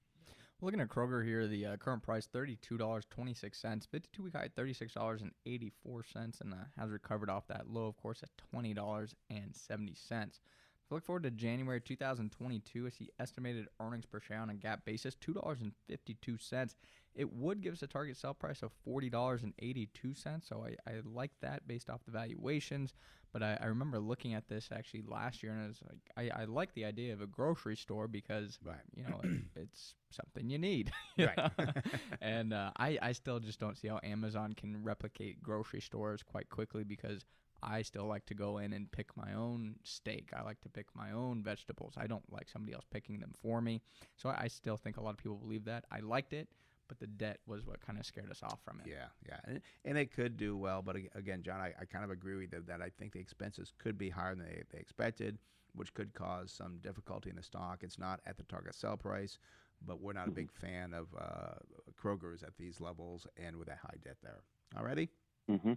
[0.60, 6.56] Looking at Kroger here, the uh, current price $32.26, 52 week high $36.84, and uh,
[6.76, 10.40] has recovered off that low, of course, at $20.70.
[10.88, 14.54] If you look forward to January 2022, I see estimated earnings per share on a
[14.54, 16.74] GAAP basis $2.52.
[17.14, 20.48] It would give us a target sell price of $40.82.
[20.48, 22.94] So I, I like that based off the valuations.
[23.34, 26.40] But I, I, remember looking at this actually last year and I was like, I,
[26.40, 28.78] I like the idea of a grocery store because, right.
[28.96, 30.90] you know, it, it's something you need.
[31.18, 31.50] Right.
[32.22, 36.48] and uh, I, I still just don't see how Amazon can replicate grocery stores quite
[36.48, 37.26] quickly because
[37.62, 40.30] I still like to go in and pick my own steak.
[40.36, 41.94] I like to pick my own vegetables.
[41.96, 43.80] I don't like somebody else picking them for me.
[44.16, 45.84] So I, I still think a lot of people believe that.
[45.90, 46.48] I liked it,
[46.88, 48.86] but the debt was what kind of scared us off from it.
[48.86, 52.10] Yeah, yeah, and, and it could do well, but again, John, I, I kind of
[52.10, 55.38] agree with you that I think the expenses could be higher than they, they expected,
[55.74, 57.82] which could cause some difficulty in the stock.
[57.82, 59.38] It's not at the target sell price,
[59.86, 61.54] but we're not a big fan of uh,
[62.00, 64.40] Kroger's at these levels and with that high debt there.
[64.76, 65.08] Alrighty,
[65.48, 65.72] hmm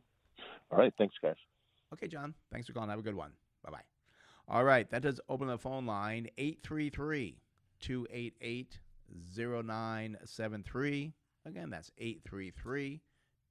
[0.71, 0.93] All right.
[0.97, 1.35] Thanks, guys.
[1.93, 2.89] Okay, John, thanks for calling.
[2.89, 3.31] Have a good one.
[3.63, 3.83] Bye bye.
[4.47, 7.37] All right, that does open the phone line 833
[7.79, 8.79] 288
[9.35, 11.13] 0973.
[11.45, 13.01] Again, that's 833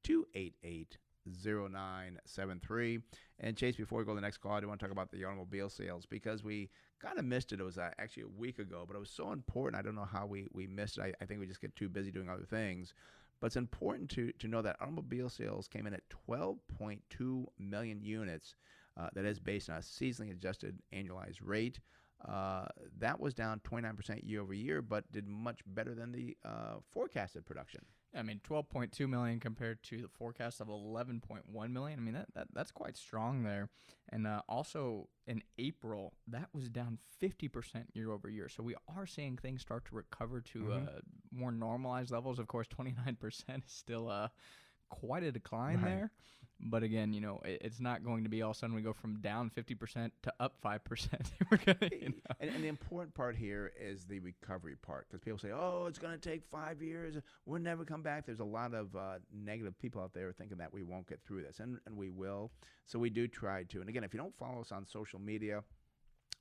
[0.03, 3.01] 288 0973.
[3.41, 5.11] And Chase, before we go to the next call, I do want to talk about
[5.11, 7.61] the automobile sales because we kind of missed it.
[7.61, 9.79] It was uh, actually a week ago, but it was so important.
[9.79, 11.03] I don't know how we, we missed it.
[11.03, 12.95] I, I think we just get too busy doing other things.
[13.41, 18.55] But it's important to, to know that automobile sales came in at 12.2 million units.
[18.97, 21.81] Uh, that is based on a seasonally adjusted annualized rate.
[22.29, 22.67] Uh,
[22.99, 27.47] that was down 29% year over year, but did much better than the uh, forecasted
[27.47, 27.81] production.
[28.17, 31.99] I mean, 12.2 million compared to the forecast of 11.1 million.
[31.99, 33.69] I mean, that, that that's quite strong there.
[34.09, 38.49] And uh, also in April, that was down 50% year over year.
[38.49, 40.89] So we are seeing things start to recover to Mhm.
[40.89, 42.39] uh, more normalized levels.
[42.41, 44.29] Of course, 29% is still uh,
[44.89, 45.85] quite a decline Right.
[45.85, 46.11] there.
[46.63, 48.83] But again, you know, it, it's not going to be all of a sudden we
[48.83, 51.09] go from down 50% to up 5%.
[51.51, 52.35] We're gonna, you know.
[52.39, 55.99] And, and the important part here is the recovery part because people say, oh, it's
[55.99, 57.17] going to take five years.
[57.47, 58.27] We'll never come back.
[58.27, 61.43] There's a lot of uh, negative people out there thinking that we won't get through
[61.43, 62.51] this, and, and we will.
[62.87, 63.81] So we do try to.
[63.81, 65.63] And again, if you don't follow us on social media,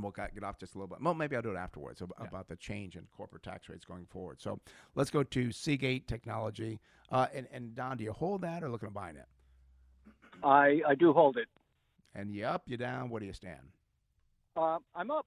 [0.00, 1.00] we'll get get off just a little bit.
[1.00, 2.26] Well, maybe I'll do it afterwards ab- Yeah.
[2.26, 4.40] about the change in corporate tax rates going forward.
[4.40, 4.58] So
[4.96, 6.80] let's go to Seagate Technology.
[7.12, 9.26] Uh, and, and Don, do you hold that or looking to buying it?
[10.42, 11.48] I, I do hold it.
[12.14, 13.10] And you up, you down?
[13.10, 13.72] Where do you stand?
[14.56, 15.26] Uh, I'm up.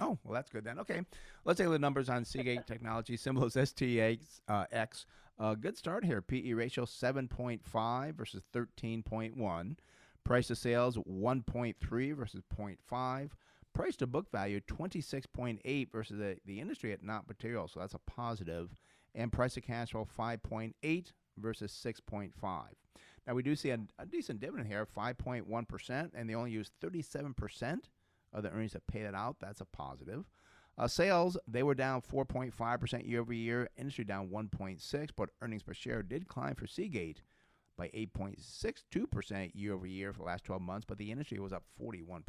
[0.00, 0.78] Oh, well, that's good then.
[0.78, 1.02] Okay,
[1.44, 3.16] let's take the numbers on Seagate Technology.
[3.16, 4.40] Symbol is STX.
[4.48, 5.06] Uh, X.
[5.38, 6.20] Uh, good start here.
[6.22, 9.76] PE ratio 7.5 versus 13.1.
[10.24, 13.30] Price to sales 1.3 versus 0.5.
[13.72, 17.98] Price to book value 26.8 versus the, the industry at not material, so that's a
[17.98, 18.70] positive.
[19.14, 22.32] And price to cash flow 5.8 versus 6.5.
[23.26, 27.80] Now we do see a, a decent dividend here, 5.1%, and they only use 37%
[28.32, 29.36] of the earnings that pay that out.
[29.40, 30.24] That's a positive.
[30.78, 33.68] Uh, sales, they were down 4.5% year over year.
[33.76, 37.22] Industry down 1.6, but earnings per share did climb for Seagate
[37.76, 41.64] by 8.62% year over year for the last 12 months, but the industry was up
[41.80, 42.22] 41%.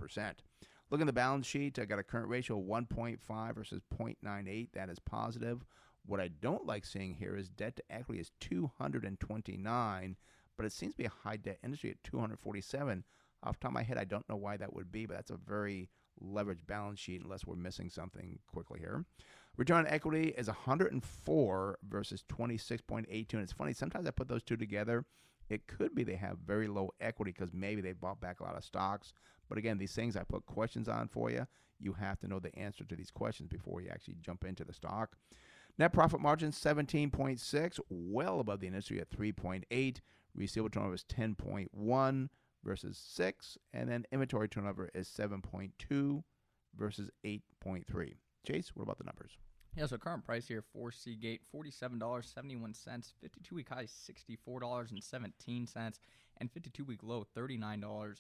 [0.90, 1.80] Look at the balance sheet.
[1.80, 4.70] I got a current ratio of 1.5 versus 0.98.
[4.74, 5.64] That is positive.
[6.06, 10.16] What I don't like seeing here is debt to equity is 229,
[10.58, 13.04] but it seems to be a high debt industry at 247.
[13.44, 15.32] Off the top of my head, I don't know why that would be, but that's
[15.32, 15.90] a very
[16.24, 19.06] leveraged balance sheet unless we're missing something quickly here.
[19.58, 23.34] Return on equity is 104 versus 26.82.
[23.34, 25.06] And it's funny, sometimes I put those two together.
[25.50, 28.56] It could be they have very low equity because maybe they bought back a lot
[28.56, 29.14] of stocks.
[29.50, 31.46] But again, these things I put questions on for you.
[31.80, 34.74] You have to know the answer to these questions before you actually jump into the
[34.74, 35.18] stock.
[35.78, 39.98] Net profit margin 17.6, well above the industry at 3.8.
[40.36, 42.30] Receivable turnover is 10.1
[42.64, 43.58] versus 6.
[43.74, 46.24] And then inventory turnover is 7.2
[46.76, 48.16] versus 8.3.
[48.46, 49.38] Chase, what about the numbers?
[49.76, 56.00] Yeah, so current price here for Seagate $47.71, 52 week high $64.17,
[56.38, 58.18] and 52 week low $39.02.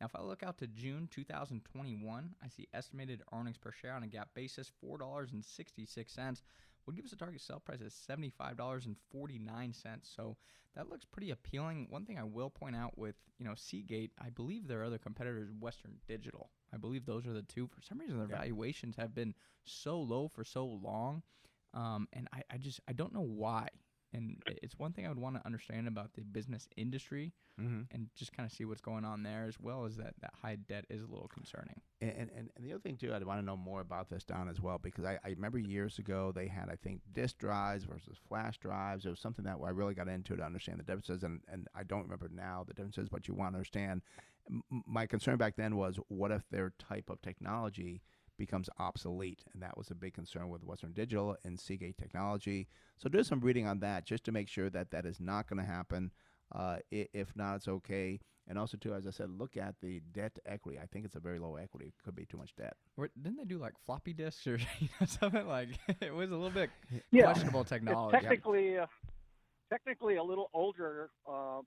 [0.00, 4.04] Now, if I look out to June 2021, I see estimated earnings per share on
[4.04, 6.42] a GAAP basis $4.66
[6.88, 10.10] would give us a target sell price of seventy-five dollars and forty-nine cents.
[10.16, 10.38] So
[10.74, 11.86] that looks pretty appealing.
[11.90, 15.50] One thing I will point out with you know Seagate, I believe their other competitors,
[15.60, 16.48] Western Digital.
[16.72, 17.66] I believe those are the two.
[17.66, 18.38] For some reason, their Yeah.
[18.38, 21.22] valuations have been so low for so long,
[21.74, 23.68] um, and I, I just I don't know why.
[24.12, 27.82] And it's one thing I would want to understand about the business industry Mm-hmm.
[27.90, 30.54] and just kind of see what's going on there, as well as that that high
[30.54, 31.80] debt is a little concerning.
[32.00, 34.48] And, and, and the other thing too, I'd want to know more about this Don
[34.48, 38.16] as well because I, I remember years ago they had I think disk drives versus
[38.28, 39.06] flash drives.
[39.06, 41.82] It was something that I really got into to understand the differences, and, and I
[41.82, 44.02] don't remember now the differences, but you want to understand.
[44.86, 48.02] My concern back then was what if their type of technology
[48.38, 52.68] becomes obsolete, and that was a big concern with Western Digital and Seagate Technology.
[52.96, 55.60] So do some reading on that just to make sure that that is not going
[55.60, 56.12] to happen.
[56.54, 58.20] Uh, if not, it's okay.
[58.48, 60.78] And also, too, as I said, look at the debt to equity.
[60.82, 61.88] I think it's a very low equity.
[61.88, 62.74] It could be too much debt.
[62.96, 65.68] Or didn't they do like floppy disks or you know, something like
[66.00, 66.70] it was a little bit
[67.12, 67.24] Yeah.
[67.24, 68.24] questionable It's technology.
[68.24, 68.86] technically, uh,
[69.70, 71.60] technically a little older uh, uh,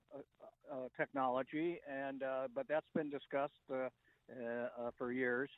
[0.72, 5.50] uh, technology, and uh, but that's been discussed uh, uh, uh, for years.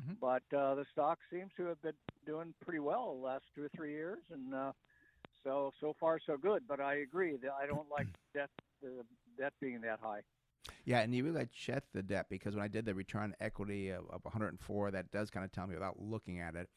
[0.00, 0.16] Mhm.
[0.20, 1.94] But uh, the stock seems to have been
[2.26, 4.72] doing pretty well the last two or three years, and uh,
[5.44, 6.62] so so far so good.
[6.68, 8.50] But I agree that I don't like debt
[8.82, 9.04] the
[9.38, 10.22] debt being that high.
[10.84, 13.34] Yeah, and you really got check the debt because when I did the return on
[13.40, 16.68] equity of, of 104, that does kind of tell me without looking at it.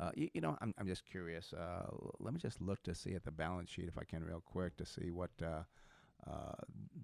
[0.00, 1.52] Uh, you, you know, I'm, I'm just curious.
[1.52, 1.86] Uh,
[2.20, 4.76] let me just look to see at the balance sheet if I can, real quick,
[4.78, 5.62] to see what uh,
[6.28, 6.52] uh,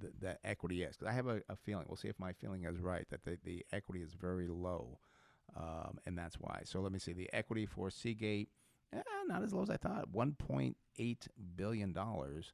[0.00, 0.96] the, the equity is.
[0.96, 1.86] Because I have a, a feeling.
[1.88, 4.98] We'll see if my feeling is right that the, the equity is very low,
[5.56, 6.62] um, and that's why.
[6.64, 7.12] So let me see.
[7.12, 8.48] The equity for Seagate,
[8.92, 10.12] eh, not as low as I thought.
[10.12, 10.74] 1.8
[11.56, 12.52] billion dollars.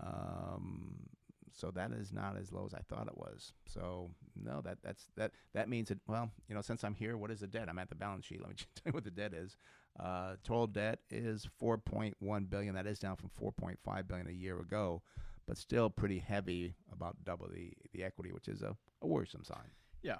[0.00, 1.08] Um,
[1.52, 3.52] so that is not as low as I thought it was.
[3.66, 7.30] So no, that that's that that means that well, you know, since I'm here, what
[7.30, 7.68] is the debt?
[7.68, 8.40] I'm at the balance sheet.
[8.40, 9.56] Let me tell you what the debt is.
[9.98, 12.74] Uh, total debt is 4.1 billion.
[12.76, 15.02] That is down from 4.5 billion a year ago,
[15.46, 19.70] but still pretty heavy, about double the the equity, which is a, a worrisome sign.
[20.02, 20.18] Yeah.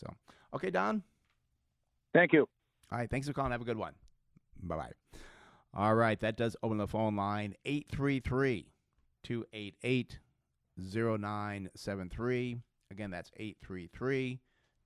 [0.00, 0.12] So
[0.54, 1.02] okay, Don.
[2.14, 2.48] Thank you.
[2.90, 3.10] All right.
[3.10, 3.52] Thanks for calling.
[3.52, 3.94] Have a good one.
[4.62, 4.92] Bye bye.
[5.74, 6.18] All right.
[6.20, 8.72] That does open the phone line 833
[9.24, 10.18] 288
[10.78, 12.56] 0973.
[12.90, 14.40] Again, that's 833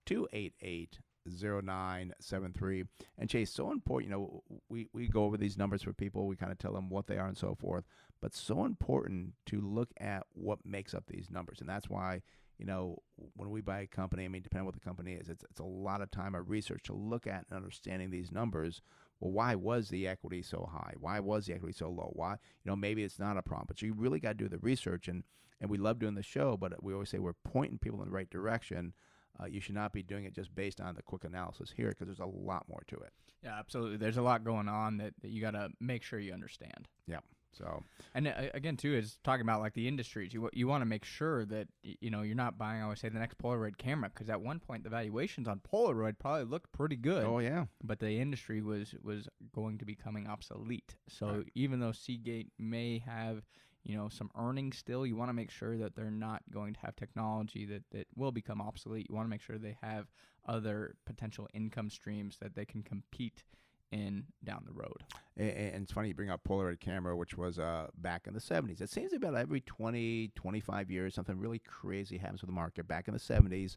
[0.06, 2.84] 288 0973.
[3.18, 6.36] And Chase, so important, you know, we, we go over these numbers for people, we
[6.36, 7.84] kind of tell them what they are and so forth,
[8.20, 11.60] but so important to look at what makes up these numbers.
[11.60, 12.22] And that's why,
[12.58, 12.98] you know,
[13.34, 15.60] when we buy a company, I mean, depending on what the company is, it's, it's
[15.60, 18.82] a lot of time of research to look at and understanding these numbers.
[19.20, 20.94] Well, why was the equity so high?
[20.98, 22.10] Why was the equity so low?
[22.14, 24.58] Why, you know, maybe it's not a problem, but you really got to do the
[24.58, 25.08] research.
[25.08, 25.24] And,
[25.60, 28.14] and we love doing the show, but we always say we're pointing people in the
[28.14, 28.94] right direction.
[29.40, 32.06] Uh, you should not be doing it just based on the quick analysis here because
[32.06, 33.12] there's a lot more to it.
[33.42, 33.96] Yeah, absolutely.
[33.96, 36.86] There's a lot going on that, that you got to make sure you understand.
[37.06, 37.20] Yeah.
[37.56, 37.82] So,
[38.14, 40.32] and uh, again, too, is talking about like the industries.
[40.32, 42.80] You you want to make sure that you know you're not buying.
[42.80, 46.18] I always say the next Polaroid camera because at one point the valuations on Polaroid
[46.18, 47.24] probably looked pretty good.
[47.24, 47.66] Oh yeah.
[47.82, 50.96] But the industry was was going to be becoming obsolete.
[51.08, 51.46] So Right.
[51.54, 53.42] even though Seagate may have
[53.84, 56.80] you know some earnings still, you want to make sure that they're not going to
[56.80, 59.06] have technology that that will become obsolete.
[59.08, 60.06] You want to make sure they have
[60.46, 63.44] other potential income streams that they can compete
[63.92, 65.04] in down the road.
[65.36, 68.40] And, and it's funny you bring up Polaroid camera, which was uh, back in the
[68.40, 68.80] 70s.
[68.80, 72.88] It seems about every 20, 25 years, something really crazy happens with the market.
[72.88, 73.76] Back in the 70s,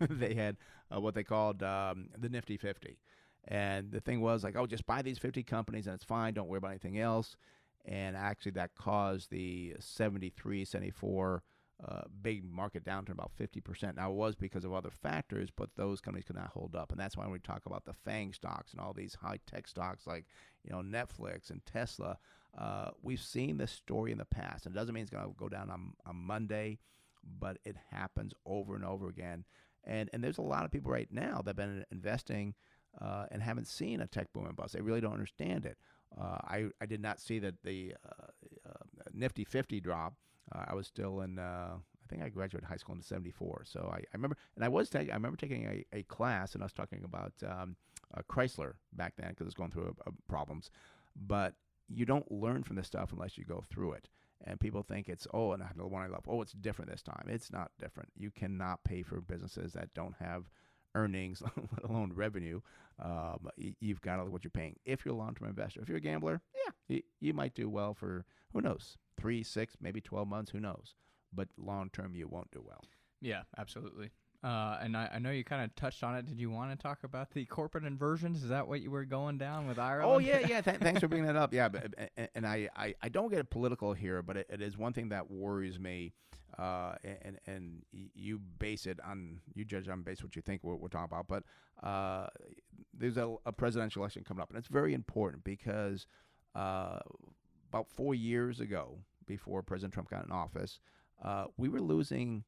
[0.00, 0.56] they had
[0.94, 2.98] uh, what they called um, the Nifty 50.
[3.48, 6.34] And the thing was like, oh, just buy these 50 companies and it's fine.
[6.34, 7.36] Don't worry about anything else.
[7.84, 11.42] And actually, that caused the 73, 74
[11.86, 13.96] uh, big market downturn, about 50%.
[13.96, 16.92] Now, it was because of other factors, but those companies could not hold up.
[16.92, 19.66] And that's why when we talk about the FANG stocks and all these high tech
[19.66, 20.26] stocks like,
[20.64, 22.18] you know, Netflix and Tesla,
[22.56, 24.66] uh, we've seen this story in the past.
[24.66, 26.78] And it doesn't mean it's going to go down on, on Monday,
[27.40, 29.44] but it happens over and over again.
[29.84, 32.54] And, and there's a lot of people right now that have been investing
[33.00, 34.74] uh, and haven't seen a tech boom and bust.
[34.74, 35.78] They really don't understand it.
[36.16, 38.26] Uh, I, I did not see that the uh,
[39.12, 40.14] Nifty 50 drop.
[40.54, 43.62] Uh, I was still in, uh, I think I graduated high school in 74.
[43.64, 46.62] So I, I remember, and I was, ta- I remember taking a, a class and
[46.62, 47.76] I was talking about um,
[48.16, 50.70] uh, Chrysler back then because it was going through uh, problems.
[51.16, 51.54] But
[51.88, 54.08] you don't learn from this stuff unless you go through it.
[54.44, 57.26] And people think it's, oh, and the one I love, oh, it's different this time.
[57.28, 58.10] It's not different.
[58.16, 60.50] You cannot pay for businesses that don't have
[60.94, 62.60] earnings, let alone revenue.
[63.02, 64.76] Um, you've got to look what you're paying.
[64.84, 67.68] If you're a long term investor, if you're a gambler, yeah, you, you might do
[67.68, 70.94] well for, who knows, three, six, maybe 12 months, who knows.
[71.32, 72.84] But long term, you won't do well.
[73.20, 74.10] Yeah, absolutely.
[74.42, 76.26] Uh, and I, I know you kind of touched on it.
[76.26, 78.42] Did you want to talk about the corporate inversions?
[78.42, 80.12] Is that what you were going down with Ireland?
[80.12, 80.60] Oh yeah, yeah.
[80.62, 81.54] Th- thanks for bringing that up.
[81.54, 84.76] Yeah, but, and, and I, I, I don't get political here, but it, it is
[84.76, 86.12] one thing that worries me.
[86.58, 90.74] Uh, and and you base it on you judge on base what you think we're,
[90.74, 91.26] we're talking about.
[91.26, 91.44] But
[91.86, 92.26] uh,
[92.92, 96.06] there's a, a presidential election coming up, and it's very important because
[96.54, 96.98] uh,
[97.70, 100.78] about four years ago, before President Trump got in office,
[101.24, 102.44] uh, we were losing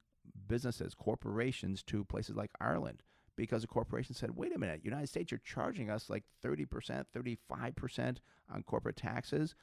[0.47, 3.03] businesses, corporations to places like Ireland
[3.37, 8.17] because the corporation said, wait a minute, United States, you're charging us like 30%, 35%
[8.53, 9.55] on corporate taxes.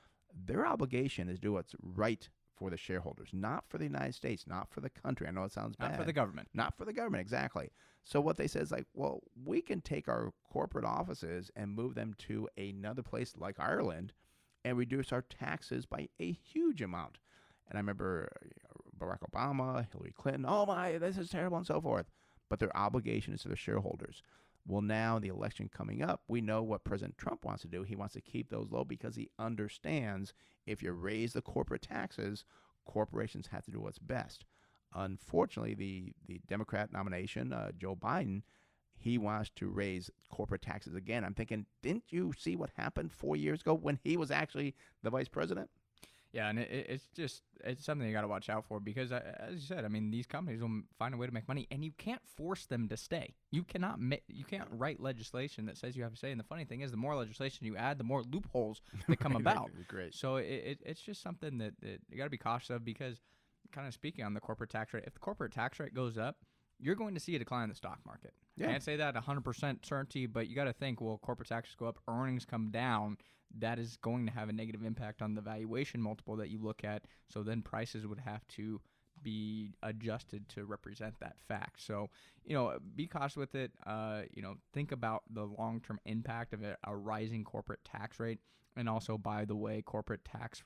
[0.46, 4.46] Their obligation is to do what's right for the shareholders, not for the United States,
[4.46, 5.28] not for the country.
[5.28, 5.92] I know it sounds bad.
[5.92, 6.50] Not for the government.
[6.54, 7.72] Not for the government, exactly.
[8.04, 11.96] So what they said is like, well, we can take our corporate offices and move
[11.96, 14.14] them to another place like Ireland
[14.64, 17.18] and reduce our taxes by a huge amount.
[17.70, 18.32] And I remember
[19.02, 22.06] Barack Obama, Hillary Clinton, oh my, this is terrible and so forth.
[22.50, 24.22] But their obligation is to their shareholders.
[24.68, 27.84] Well, now the election coming up, we know what President Trump wants to do.
[27.84, 30.34] He wants to keep those low because he understands
[30.68, 32.46] if you raise the corporate taxes,
[32.86, 34.46] corporations have to do what's best.
[34.94, 38.44] Unfortunately, the, the Democrat nomination, uh, Joe Biden,
[38.98, 41.24] he wants to raise corporate taxes again.
[41.24, 45.10] I'm thinking, didn't you see what happened four years ago when he was actually the
[45.10, 45.70] vice president?
[46.34, 49.12] Yeah, and it, it- it's just it's something you got to watch out for because,
[49.12, 51.68] uh, as you said, I mean, these companies will find a way to make money,
[51.70, 53.36] and you can't force them to stay.
[53.52, 56.32] You cannot ma- you can't write legislation that says you have to stay.
[56.32, 59.34] And the funny thing is, the more legislation you add, the more loopholes that come
[59.34, 59.72] Right, about.
[59.88, 60.14] Great.
[60.16, 63.20] So it, it, it's just something that, that you got to be cautious of because,
[63.74, 66.38] kind of speaking on the corporate tax rate, if the corporate tax rate goes up,
[66.82, 68.34] you're going to see a decline in the stock market.
[68.58, 68.68] Yeah.
[68.68, 72.00] Can't say that 100% certainty, but you got to think, well, corporate taxes go up,
[72.08, 73.18] earnings come down.
[73.60, 76.84] That is going to have a negative impact on the valuation multiple that you look
[76.84, 77.04] at.
[77.30, 78.82] So then prices would have to
[79.22, 81.82] be adjusted to represent that fact.
[81.82, 82.10] So,
[82.44, 83.72] you know, be cautious with it.
[83.86, 88.20] Uh, you know, think about the long term impact of a, a rising corporate tax
[88.20, 88.40] rate.
[88.76, 90.64] And also, by the way, corporate tax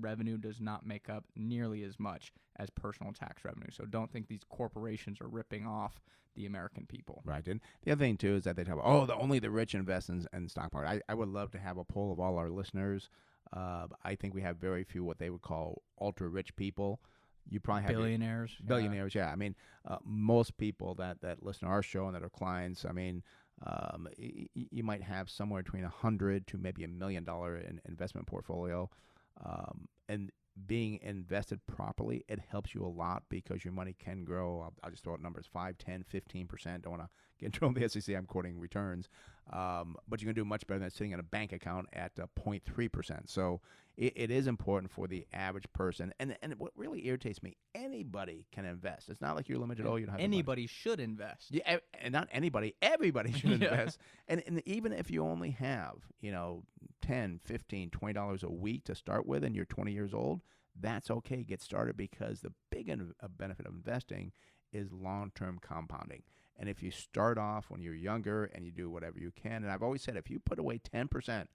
[0.00, 3.68] revenue does not make up nearly as much as personal tax revenue.
[3.72, 6.00] So don't think these corporations are ripping off
[6.34, 7.22] the American people.
[7.24, 7.46] Right.
[7.46, 9.74] And the other thing too is that they talk about oh, the only the rich
[9.74, 11.02] invest in, in stock market.
[11.08, 13.10] I, I would love to have a poll of all our listeners.
[13.54, 17.00] Uh, I think we have very few what they would call ultra rich people.
[17.50, 18.56] You probably have your- Billionaires.
[18.60, 18.66] yeah.
[18.66, 19.14] billionaires.
[19.14, 19.54] Yeah, I mean,
[19.86, 22.86] uh, most people that that listen to our show and that are clients.
[22.88, 23.22] I mean,
[23.66, 27.80] um, y- you might have somewhere between a hundred to maybe a million dollar in
[27.86, 28.88] investment portfolio,
[29.44, 30.30] um, and
[30.66, 34.60] being invested properly, it helps you a lot because your money can grow.
[34.60, 36.82] I'll, I'll just throw out numbers 5, 10, 15%.
[36.82, 37.08] Don't want to
[37.42, 38.14] get in trouble with the SEC.
[38.16, 39.08] I'm quoting returns.
[39.52, 42.26] Um, but you can do much better than sitting in a bank account at uh,
[42.38, 43.28] 0.3%.
[43.28, 43.60] So
[43.96, 46.14] it, it is important for the average person.
[46.20, 49.08] And, and what really irritates me, anybody can invest.
[49.08, 49.84] It's not like you're limited.
[49.86, 50.20] Oh, you don't have.
[50.20, 51.48] Anybody should invest.
[51.50, 53.70] Yeah, and not anybody, everybody should Yeah.
[53.70, 53.98] invest.
[54.28, 56.62] And, and even if you only have, you know,
[57.02, 60.40] 10, 15, 20 dollars a week to start with and you're 20 years old,
[60.80, 61.42] that's okay.
[61.42, 64.32] Get started because the big uh, benefit of investing
[64.72, 66.22] is long-term compounding.
[66.58, 69.70] And if you start off when you're younger and you do whatever you can, and
[69.70, 71.46] I've always said if you put away 10%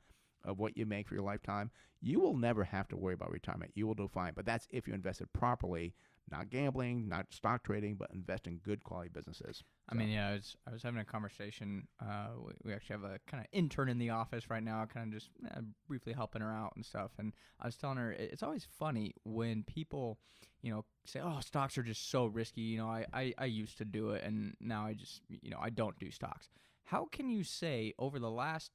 [0.43, 3.72] of what you make for your lifetime, you will never have to worry about retirement.
[3.76, 4.34] You will do fine.
[4.36, 5.93] But that's if you invested properly,
[6.30, 9.63] not gambling, not stock trading, but invest in good quality businesses.
[9.89, 11.88] I mean, yeah, I was, I was having a conversation.
[12.01, 15.07] Uh, we, we actually have a kind of intern in the office right now, kind
[15.07, 17.11] of just uh, briefly helping her out and stuff.
[17.17, 20.19] And I was telling her it's always funny when people,
[20.61, 23.78] you know, say, "Oh, stocks are just so risky." You know, I, I, I used
[23.78, 26.49] to do it, and now I just, you know, I don't do stocks.
[26.86, 28.71] How can you say over the last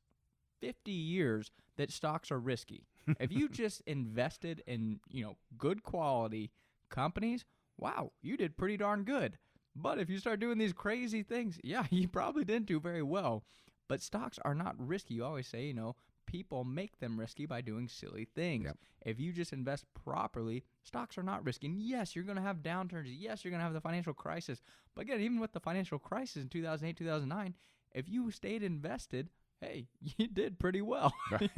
[0.61, 2.87] 50 years that stocks are risky?
[3.21, 6.51] if you just invested in, you know, good quality
[6.93, 7.45] companies,
[7.77, 9.39] wow, you did pretty darn good.
[9.75, 13.43] But if you start doing these crazy things, yeah, you probably didn't do very well.
[13.89, 15.15] But stocks are not risky.
[15.15, 18.67] You always say, you know, people make them risky by doing silly things.
[18.67, 18.77] Yep.
[19.05, 21.67] If you just invest properly, stocks are not risky.
[21.67, 23.07] And yes, you're going to have downturns.
[23.07, 24.63] Yes, you're going to have the financial crisis.
[24.95, 27.55] But again, even with the financial crisis in 2008, 2009,
[27.95, 29.29] if you stayed invested,
[29.61, 31.13] hey, you did pretty well.
[31.41, 31.51] it,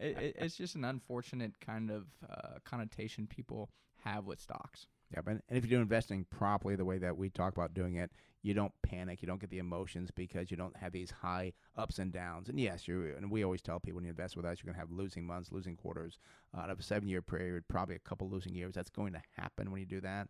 [0.00, 3.70] it, it's just an unfortunate kind of uh, connotation people
[4.04, 4.86] have with stocks.
[5.14, 7.94] Yep, and, and if you do investing properly, the way that we talk about doing
[7.94, 8.10] it,
[8.42, 11.98] you don't panic, you don't get the emotions because you don't have these high ups
[11.98, 12.48] and downs.
[12.48, 14.78] And yes, you and we always tell people when you invest with us, you're to
[14.78, 16.18] have losing months, losing quarters.
[16.56, 18.74] Uh, out of a seven-year period, probably a couple losing years.
[18.74, 20.28] That's going to happen when you do that.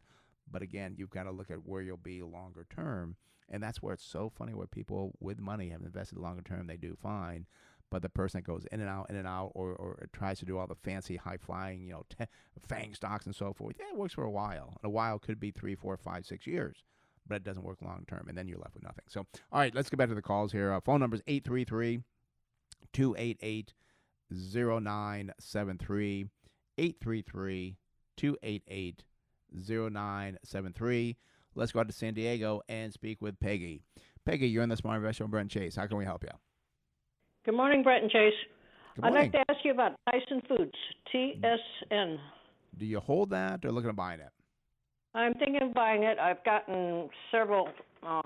[0.51, 3.17] But again, you've got to look at where you'll be longer term,
[3.51, 6.77] and that's where it's so funny where people with money have invested longer term, they
[6.77, 7.47] do fine.
[7.91, 10.45] But the person that goes in and out, in and out, or, or tries to
[10.45, 12.27] do all the fancy, high flying, you know, te-
[12.69, 14.77] FANG stocks and so forth, yeah, it works for a while.
[14.83, 16.85] And a while could be three, four, five, six years,
[17.27, 19.05] but it doesn't work long term, and then you're left with nothing.
[19.09, 20.73] So, all right, let's get back to the calls here.
[20.73, 22.03] Uh, phone number is 833
[22.93, 23.73] 288
[24.31, 26.27] 0973.
[26.77, 27.77] 833
[28.17, 29.05] 288
[29.53, 31.17] 0973.
[31.55, 33.83] Let's go out to San Diego and speak with Peggy.
[34.25, 35.77] Peggy, you're in the Smart Investor Brent Chase.
[35.77, 36.31] How can we help you?
[37.49, 38.35] Good morning, Brett and Chase.
[38.95, 39.33] Good I'd morning.
[39.33, 40.75] like to ask you about Tyson Foods,
[41.15, 42.19] TSN.
[42.77, 44.29] Do you hold that or looking at buying it?
[45.15, 46.19] I'm thinking of buying it.
[46.19, 47.71] I've gotten several
[48.07, 48.21] uh,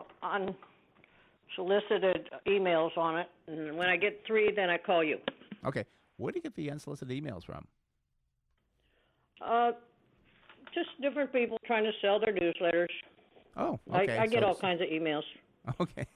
[1.56, 5.18] unsolicited emails on it, and when I get three, then I call you.
[5.64, 5.84] Okay.
[6.16, 7.64] Where do you get the unsolicited emails from?
[9.40, 9.70] Uh,
[10.74, 12.88] just different people trying to sell their newsletters.
[13.56, 14.18] Oh, okay.
[14.18, 15.22] I, I get so all kinds of emails.
[15.80, 16.06] Okay,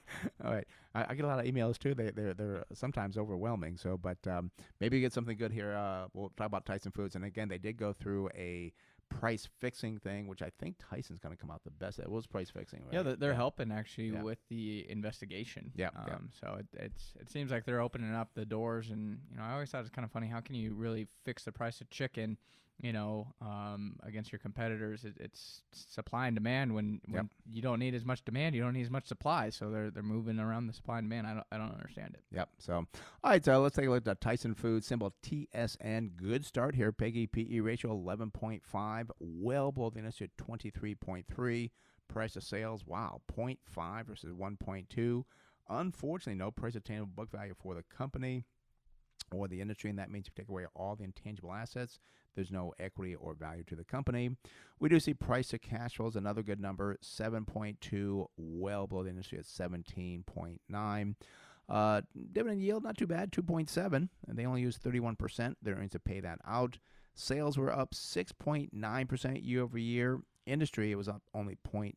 [0.43, 0.67] all right.
[0.93, 1.93] I, I get a lot of emails too.
[1.93, 3.77] They they're they're sometimes overwhelming.
[3.77, 5.73] So, but um, maybe you get something good here.
[5.73, 8.73] Uh, we'll talk about Tyson Foods, and again, they did go through a
[9.09, 11.97] price fixing thing, which I think Tyson's going to come out the best.
[11.97, 12.93] It was price fixing, right?
[12.93, 14.21] Yeah, they're, they're helping actually Yeah.
[14.21, 15.71] with the investigation.
[15.77, 16.15] Yeah, yeah.
[16.15, 19.43] Um, So it, it's it seems like they're opening up the doors, and you know
[19.43, 20.27] I always thought it's kind of funny.
[20.27, 22.37] How can you really fix the price of chicken?
[22.79, 26.75] You know, um, against your competitors, it, it's supply and demand.
[26.75, 29.49] When when you don't need as much demand, you don't need as much supply.
[29.49, 31.25] So they're they're moving around the supply and demand.
[31.25, 32.23] I don't I don't understand it.
[32.31, 32.49] Yep.
[32.59, 32.87] So, all
[33.23, 33.43] right.
[33.43, 36.17] So let's take a look at Tyson Foods symbol TSN.
[36.17, 36.91] Good start here.
[36.91, 41.71] Peggy PE ratio 11.5, well below the industry at 23.3.
[42.07, 45.23] Price of sales, wow, 0.5 versus 1.2.
[45.69, 48.45] Unfortunately, no price to tangible book value for the company.
[49.33, 51.99] or the industry, and that means you take away all the intangible assets.
[52.37, 54.29] There's no equity or value to the company.
[54.79, 59.09] We do see price to cash flow is another good number, 7.2, well below the
[59.09, 61.15] industry at 17.9.
[61.67, 63.93] Uh, dividend yield, not too bad, 2.7.
[64.27, 65.55] And they only use 31%.
[65.63, 66.77] Their earnings to pay that out.
[67.15, 70.19] Sales were up 6.9% year over year.
[70.45, 71.95] Industry, it was up only 0.9.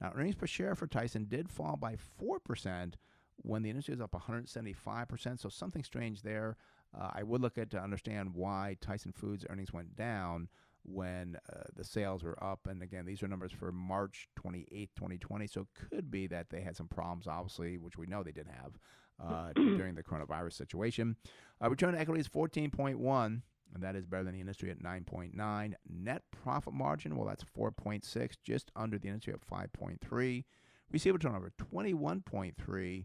[0.00, 2.94] Now, earnings per share for Tyson did fall by 4%
[3.42, 5.40] when the industry was up 175%.
[5.40, 6.56] So something strange there.
[6.98, 10.48] Uh, I would look at to understand why Tyson Foods earnings went down
[10.82, 12.66] when uh, the sales were up.
[12.68, 15.46] And again, these are numbers for March 28, 2020.
[15.46, 18.48] So it could be that they had some problems, obviously, which we know they did
[18.48, 18.78] have
[19.22, 21.16] uh, during the coronavirus situation.
[21.62, 23.42] Uh, return on equity is 14.1.
[23.72, 25.74] And that is better than the industry at 9.9.
[25.88, 30.44] Net profit margin, well, that's 4.6, just under the industry at 5.3.
[30.90, 33.04] Receivable turnover, 21.3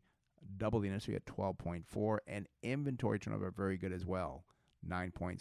[0.57, 4.45] double the industry at 12.4, and inventory turnover very good as well,
[4.87, 5.39] 9.7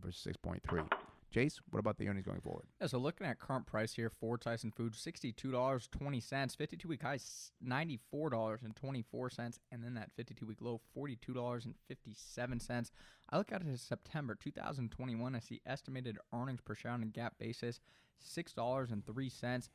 [0.00, 0.88] versus 6.3.
[1.30, 2.64] Chase, what about the earnings going forward?
[2.80, 7.18] Yeah, so looking at current price here for Tyson Foods, $62.20, 52 week high,
[7.62, 12.90] $94.24, and then that 52 week low, $42.57.
[13.30, 15.34] I look at it as September 2021.
[15.34, 17.80] I see estimated earnings per share on a GAAP basis,
[18.26, 19.68] $6.03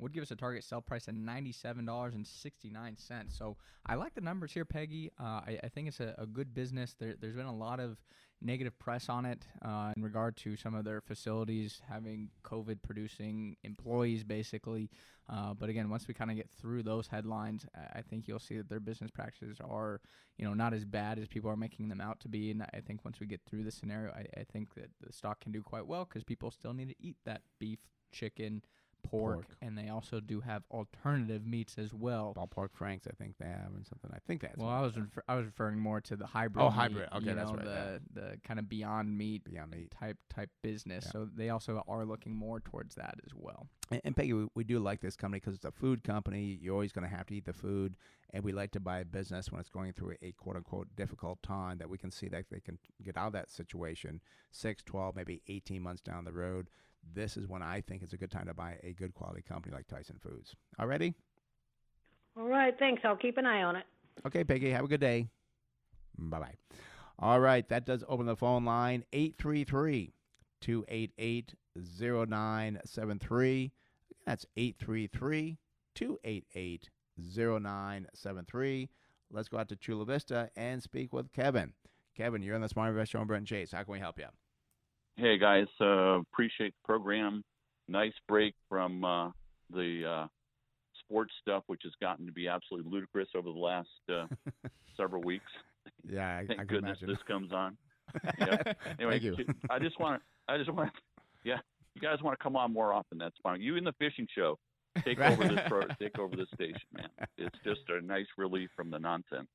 [0.00, 3.24] would give us a target sell price of $97.69.
[3.28, 5.10] So I like the numbers here, Peggy.
[5.20, 6.94] Uh, I, I, think it's a, a good business.
[6.98, 7.98] There, has been a lot of
[8.42, 13.56] negative press on it uh, in regard to some of their facilities having COVID producing
[13.64, 14.90] employees, basically.
[15.28, 18.56] Uh, but again, once we kind of get through those headlines, I think you'll see
[18.56, 20.00] that their business practices are,
[20.38, 22.50] you know, not as bad as people are making them out to be.
[22.50, 25.40] And I think once we get through the scenario, I, I think that the stock
[25.40, 27.78] can do quite well because people still need to eat that beef,
[28.10, 28.62] chicken,
[29.02, 32.32] pork, pork, and they also do have alternative meats as well.
[32.34, 34.10] Ball Park Franks, I think they have, and something.
[34.12, 34.56] I think that's.
[34.56, 36.64] Well, I was refer- I was referring more to the hybrid.
[36.64, 37.08] Oh, meat, hybrid.
[37.16, 37.64] Okay, that's know, right.
[37.64, 41.04] The the kind of Beyond Meat, Beyond Meat type type business.
[41.06, 41.12] Yeah.
[41.12, 43.66] So they also are looking more towards that as well.
[43.90, 46.58] And, and Peggy, we, we, do like this company because it's a food company.
[46.60, 47.96] You're always going to have to eat the food,
[48.32, 50.88] and we like to buy a business when it's going through a, a quote unquote
[50.96, 54.20] difficult time that we can see that they can get out of that situation
[54.50, 56.68] six, 12, maybe 18 months down the road
[57.14, 59.74] this is when I think it's a good time to buy a good quality company
[59.74, 60.54] like Tyson Foods.
[60.78, 61.14] All ready?
[62.36, 63.02] All right, thanks.
[63.04, 63.84] I'll keep an eye on it.
[64.26, 65.28] Okay, Peggy, have a good day.
[66.18, 66.54] Bye bye.
[67.18, 70.12] All right, that does open the phone line 833
[70.60, 73.72] 288 0973.
[74.26, 75.58] That's 833
[75.94, 78.88] 288 0973.
[79.32, 81.72] Let's go out to Chula Vista and speak with Kevin.
[82.16, 83.72] Kevin, you're on the Smart Investor on Brent Chase.
[83.72, 84.26] How can we help you?
[85.20, 87.44] Hey guys, uh, appreciate the program.
[87.88, 89.28] Nice break from uh,
[89.68, 90.26] the uh,
[91.04, 94.24] sports stuff, which has gotten to be absolutely ludicrous over the last uh,
[94.96, 95.44] several weeks.
[96.08, 97.08] Yeah, I, thank I goodness imagine.
[97.08, 97.76] this comes on.
[98.38, 98.56] Yeah.
[98.98, 99.54] Anyway, Thank you.
[99.68, 101.00] I just want to, I just want to,
[101.44, 101.58] yeah,
[101.94, 103.18] you guys want to come on more often.
[103.18, 103.60] That's fine.
[103.60, 104.58] You in the fishing show,
[105.04, 107.08] take over this, pro, take over this station, man.
[107.36, 109.48] It's just a nice relief from the nonsense.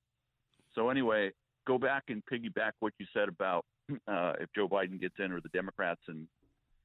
[0.76, 1.32] So anyway,
[1.66, 3.66] go back and piggyback what you said about
[4.07, 6.01] uh, if Joe Biden gets in or the Democrats.
[6.07, 6.27] And,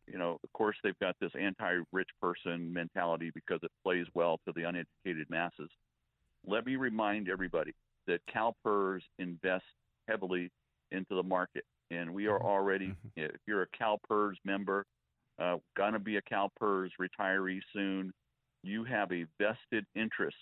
[0.06, 4.40] you know, of course, they've got this anti rich person mentality because it plays well
[4.46, 5.70] to the uneducated masses.
[6.46, 7.74] Let me remind everybody
[8.06, 9.68] that CalPERS invests
[10.08, 10.50] heavily
[10.90, 11.64] into the market.
[11.90, 12.46] And we are Mm-hmm.
[12.46, 14.86] already, if you're a CalPERS member,
[15.38, 18.12] uh, going to be a CalPERS retiree soon,
[18.62, 20.36] you have a vested interest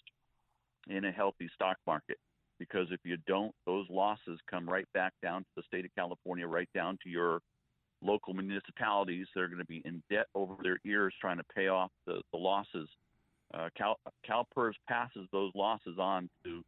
[0.88, 2.18] in a healthy stock market
[2.59, 6.46] because if you don't, those losses come right back down to the state of California,
[6.46, 7.40] right down to your
[8.02, 9.26] local municipalities.
[9.34, 12.38] They're going to be in debt over their ears trying to pay off the, the
[12.38, 12.88] losses.
[13.52, 13.98] Uh, Cal,
[14.28, 16.62] CalPERS passes those losses on to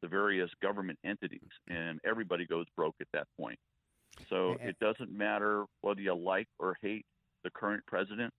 [0.00, 3.58] the various government entities, and everybody goes broke at that point.
[4.28, 7.06] So it doesn't matter whether you like or hate
[7.44, 8.32] the current president.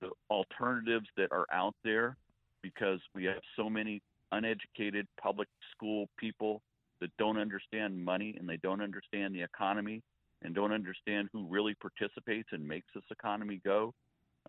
[0.00, 2.16] The alternatives that are out there,
[2.62, 4.02] because we have so many
[4.34, 6.62] uneducated public school people
[7.00, 10.02] that don't understand money and they don't understand the economy
[10.42, 13.92] and don't understand who really participates and makes this economy go.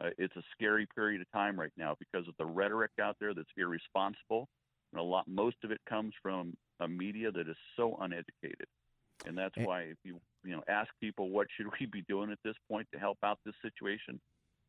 [0.01, 3.33] Uh, it's a scary period of time right now because of the rhetoric out there
[3.33, 4.47] that's irresponsible,
[4.91, 8.67] and a lot most of it comes from a media that is so uneducated.
[9.25, 12.39] And that's why if you you know ask people what should we be doing at
[12.43, 14.19] this point to help out this situation,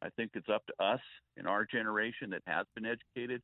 [0.00, 1.00] I think it's up to us
[1.36, 3.42] in our generation that has been educated.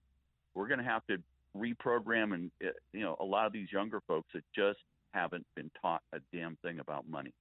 [0.55, 1.17] We're going to have to
[1.57, 4.79] reprogram and uh, you know a lot of these younger folks that just
[5.13, 7.35] haven't been taught a damn thing about money.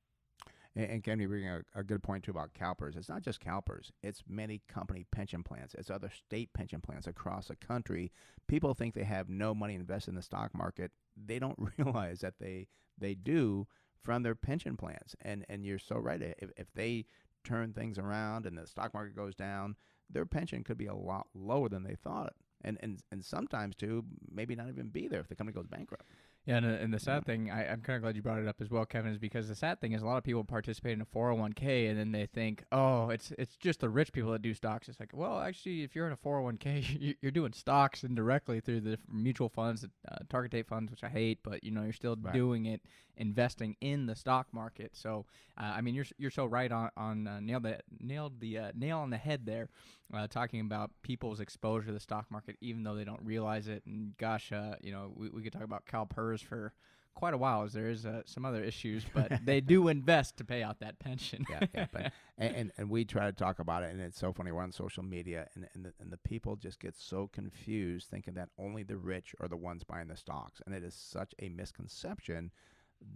[0.76, 2.98] And, and Ken, you bring a, a good point too about CalPERS.
[2.98, 5.76] It's not just CalPERS; it's many company pension plans.
[5.78, 8.12] It's other state pension plans across the country.
[8.48, 10.92] People think they have no money invested in the stock market.
[11.16, 13.68] They don't realize that they they do
[14.04, 15.16] from their pension plans.
[15.22, 16.22] And and you're so right.
[16.22, 17.06] If if they
[17.44, 19.76] turn things around and the stock market goes down,
[20.10, 22.34] their pension could be a lot lower than they thought.
[22.64, 26.06] And and and sometimes too, maybe not even be there if the company goes bankrupt.
[26.46, 28.62] Yeah, and, and the sad thing, I, I'm kind of glad you brought it up
[28.62, 31.02] as well, Kevin, is because the sad thing is a lot of people participate in
[31.02, 34.56] a 401k and then they think, oh, it's it's just the rich people that do
[34.56, 34.90] stocks.
[34.90, 38.82] It's like, well, actually, if you're in a 401k, you- you're doing stocks indirectly through
[38.82, 42.18] the mutual funds, uh, target date funds, which I hate, but you know, you're still
[42.20, 42.34] Right.
[42.34, 42.82] doing it,
[43.18, 44.96] investing in the stock market.
[44.96, 45.26] So,
[45.60, 48.72] uh, I mean, you're you're so right on on uh, nailed the nailed the uh,
[48.76, 49.70] nail on the head there,
[50.14, 53.84] uh, talking about people's exposure to the stock market, even though they don't realize it.
[53.86, 55.86] And gosh, uh, you know, we, we could talk about
[56.32, 56.74] CalPERS for
[57.14, 60.46] quite a while, as there is uh, some other issues, but they do invest to
[60.46, 61.46] pay out that pension.
[61.50, 61.88] yeah, yeah.
[61.92, 64.52] But and, and and we try to talk about it, and it's so funny.
[64.52, 68.34] We're on social media, and and the, and the people just get so confused, thinking
[68.36, 71.50] that only the rich are the ones buying the stocks, and it is such a
[71.50, 72.52] misconception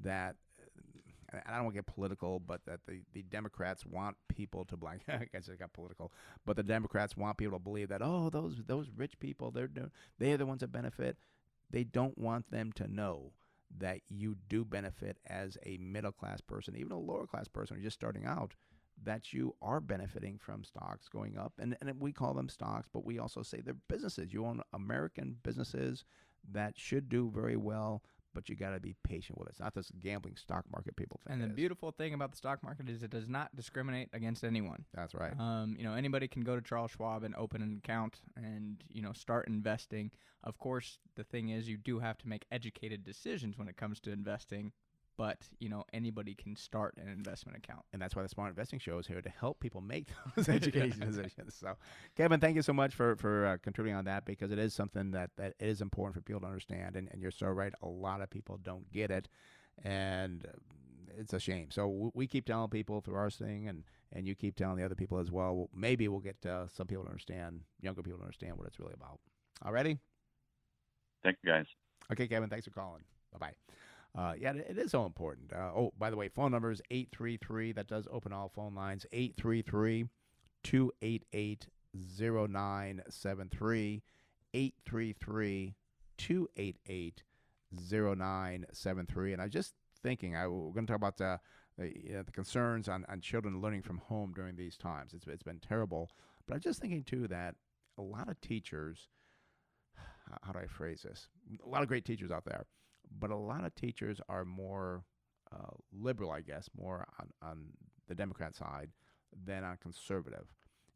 [0.03, 0.35] that.
[1.31, 4.77] and I don't want to get political, but that the, the Democrats want people to
[4.77, 5.01] blank.
[5.07, 6.11] I guess it got political,
[6.45, 9.91] but the Democrats want people to believe that oh those those rich people they're doing
[10.19, 11.17] they're the ones that benefit.
[11.71, 13.33] They don't want them to know
[13.77, 17.85] that you do benefit as a middle class person, even a lower class person, who's
[17.85, 18.53] just starting out,
[19.03, 21.53] that you are benefiting from stocks going up.
[21.59, 24.33] And, and we call them stocks, but we also say they're businesses.
[24.33, 26.05] You own American businesses
[26.51, 28.03] that should do very well,
[28.35, 29.51] but you got to be patient with it.
[29.51, 31.41] It's not this gambling stock market people think.
[31.41, 34.85] And the beautiful thing about the stock market is it does not discriminate against anyone.
[34.93, 35.33] That's right.
[35.39, 39.01] Um, you know, anybody can go to Charles Schwab and open an account and you
[39.01, 40.11] know start investing.
[40.43, 43.99] Of course, the thing is you do have to make educated decisions when it comes
[44.01, 44.73] to investing,
[45.17, 47.83] but you know anybody can start an investment account.
[47.93, 51.01] and that's why the Smart Investing Show is here to help people make those education
[51.01, 51.55] decisions.
[51.55, 51.75] So,
[52.15, 55.11] Kevin, thank you so much for for uh, contributing on that because it is something
[55.11, 56.95] that that is important for people to understand.
[56.95, 59.27] And, and you're so right; a lot of people don't get it,
[59.83, 60.57] and uh,
[61.17, 61.69] it's a shame.
[61.71, 64.85] So w- we keep telling people through our thing, and and you keep telling the
[64.85, 65.55] other people as well.
[65.55, 68.79] Well, Maybe we'll get uh, some people to understand, younger people to understand what it's
[68.79, 69.19] really about.
[69.65, 69.99] Already?
[71.23, 71.65] Thank you, guys.
[72.11, 73.03] Okay, Kevin, thanks for calling.
[73.31, 73.53] Bye bye.
[74.17, 75.51] Uh, yeah, it is so important.
[75.51, 77.73] Uh, oh, by the way, phone number is 833.
[77.73, 80.05] That does open all phone lines 833
[80.63, 84.03] 288 0973.
[84.53, 85.75] 833
[86.17, 87.23] 288
[87.73, 89.33] 0973.
[89.33, 91.39] And I was just thinking, I, we're going to talk about the,
[91.77, 95.13] the, uh, the concerns on, on children learning from home during these times.
[95.13, 96.09] It's, it's been terrible.
[96.47, 97.55] But I'm just thinking, too, that
[97.97, 99.09] a lot of teachers,
[100.43, 101.27] how do I phrase this?
[101.65, 102.65] A lot of great teachers out there,
[103.17, 105.03] but a lot of teachers are more
[105.53, 107.65] uh, liberal, I guess, more on, on
[108.07, 108.89] the Democrat side
[109.45, 110.45] than on conservative.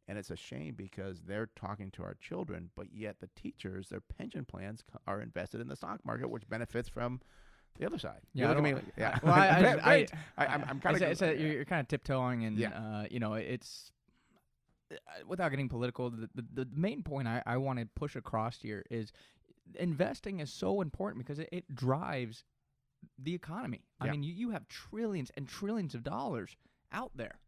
[0.08, 4.02] And it's a shame because they're talking to our children, but yet the teachers, their
[4.02, 7.22] pension plans are invested in the stock market, which benefits from
[7.78, 8.22] the other side.
[8.34, 9.20] You Yeah, I look at me don't- like- yeah.
[9.24, 9.64] Well, I, I,
[9.94, 10.08] I.
[10.38, 11.02] I, am I'm kind of.
[11.04, 12.70] a- it's a- you're, you're kind of tiptoeing, and Yeah.
[12.70, 13.92] uh, you know, it's
[14.92, 14.96] uh,
[15.28, 16.10] without getting political.
[16.10, 19.12] The, the, the main point I, I want to push across here is
[19.76, 22.44] investing is so important because it, it drives
[23.18, 23.86] the economy.
[24.00, 24.12] I Yeah.
[24.12, 26.58] mean, you, you have trillions and trillions of dollars
[26.92, 27.40] out there.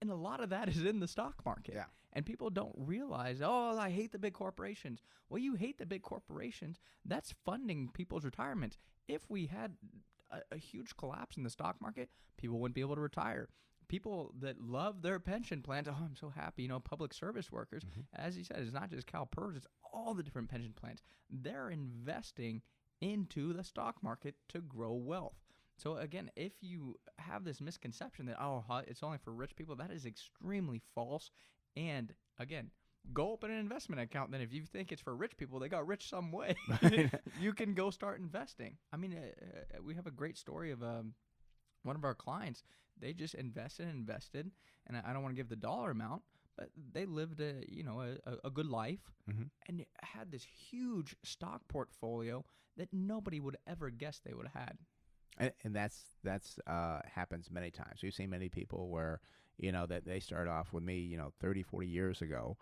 [0.00, 1.74] And a lot of that is in the stock market.
[1.74, 1.84] Yeah.
[2.12, 5.02] And people don't realize, oh, I hate the big corporations.
[5.28, 6.78] Well, you hate the big corporations.
[7.04, 8.78] That's funding people's retirements.
[9.08, 9.72] If we had
[10.30, 13.48] a, a huge collapse in the stock market, people wouldn't be able to retire.
[13.88, 16.62] People that love their pension plans, oh, I'm so happy.
[16.62, 17.82] You know, public service workers,
[18.14, 21.02] as you said, it's not just CalPERS, it's all the different pension plans.
[21.30, 22.62] They're investing
[23.00, 25.36] into the stock market to grow wealth.
[25.76, 29.90] So again, if you have this misconception that oh, it's only for rich people, that
[29.90, 31.30] is extremely false.
[31.76, 32.70] And again,
[33.12, 34.30] go open an investment account.
[34.30, 36.54] Then, if you think it's for rich people, they got rich some way.
[37.40, 38.76] you can go start investing.
[38.92, 41.14] I mean, uh, uh, we have a great story of um,
[41.82, 42.62] one of our clients.
[42.98, 44.50] They just invested and invested,
[44.86, 46.22] and I don't want to give the dollar amount,
[46.56, 49.50] but they lived a you know a, a- good life Mhm.
[49.68, 52.44] and had this huge stock portfolio
[52.76, 54.78] that nobody would ever guess they would have had.
[55.38, 58.00] and, and that's that's uh, happens many times.
[58.02, 59.20] We've seen many people where
[59.58, 62.56] you know that they start off with me, you know, 30, 40 years ago,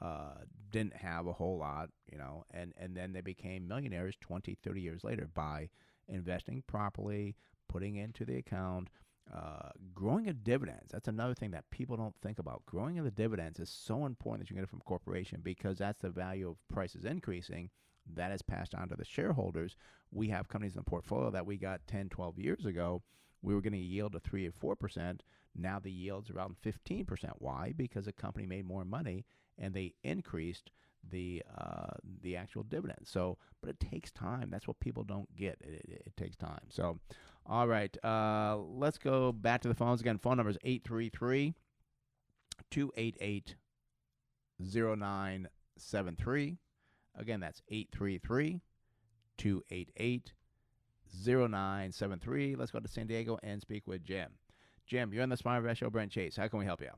[0.00, 4.54] uh, didn't have a whole lot, you know, and and then they became millionaires 20,
[4.62, 5.68] 30 years later by
[6.08, 7.36] investing properly,
[7.68, 8.88] putting into the account.
[9.34, 10.90] Uh, growing a dividends.
[10.90, 12.64] That's another thing that people don't think about.
[12.64, 16.00] Growing of the dividends is so important that you get it from corporation because that's
[16.00, 17.68] the value of prices increasing.
[18.14, 19.76] That is passed on to the shareholders.
[20.10, 23.02] We have companies in the portfolio that we got 10, 12 years ago.
[23.42, 25.20] We were getting a yield of 3 or 4%.
[25.54, 27.30] Now the yield's around 15%.
[27.38, 27.74] Why?
[27.76, 29.26] Because the company made more money
[29.58, 30.70] and they increased
[31.10, 33.00] the uh, the actual dividend.
[33.04, 34.50] So, but it takes time.
[34.50, 35.58] That's what people don't get.
[35.60, 36.62] It, it, it takes time.
[36.68, 36.98] So,
[37.48, 37.96] All right.
[38.04, 40.18] Uh, let's go back to the phones again.
[40.18, 41.54] Phone number is 833
[42.70, 43.56] 288
[44.60, 46.58] 0973.
[47.16, 48.60] Again, that's 833
[49.38, 50.32] 288
[51.26, 52.54] 0973.
[52.56, 54.32] Let's go to San Diego and speak with Jim.
[54.86, 56.36] Jim, you're on the Smart Invest Show, Brent Chase.
[56.36, 56.90] How can we help you?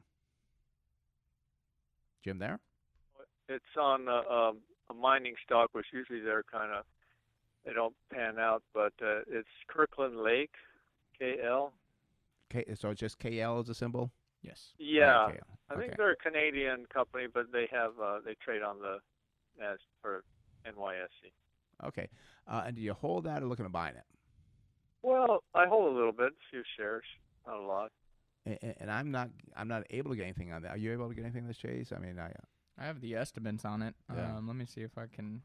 [2.24, 2.60] Jim, there?
[3.48, 4.58] It's on uh, um,
[4.90, 6.84] a mining stock, which usually they're kind of
[7.64, 10.52] they don't pan out, but uh, it's Kirkland Lake,
[11.20, 11.70] KL.
[12.50, 14.10] K, so it's just KL as a symbol?
[14.42, 14.72] Yes.
[14.78, 15.38] Yeah, Okay,
[15.68, 15.94] I think okay.
[15.98, 18.98] they're a Canadian company, but they have uh, they trade on the
[19.58, 20.24] Nas or
[20.66, 21.32] NYSE.
[21.86, 22.08] Okay.
[22.46, 24.04] Uh, and do you hold that or looking at buying it?
[25.02, 27.04] Well, I hold a little bit, a few shares,
[27.46, 27.92] not a lot.
[28.46, 30.72] And, and I'm not I'm not able to get anything on that.
[30.72, 31.92] Are you able to get anything on this, Chase?
[31.94, 32.32] I mean, I
[32.78, 33.94] I have the estimates on it.
[34.14, 34.36] Yeah.
[34.36, 35.42] Um, let me see if I can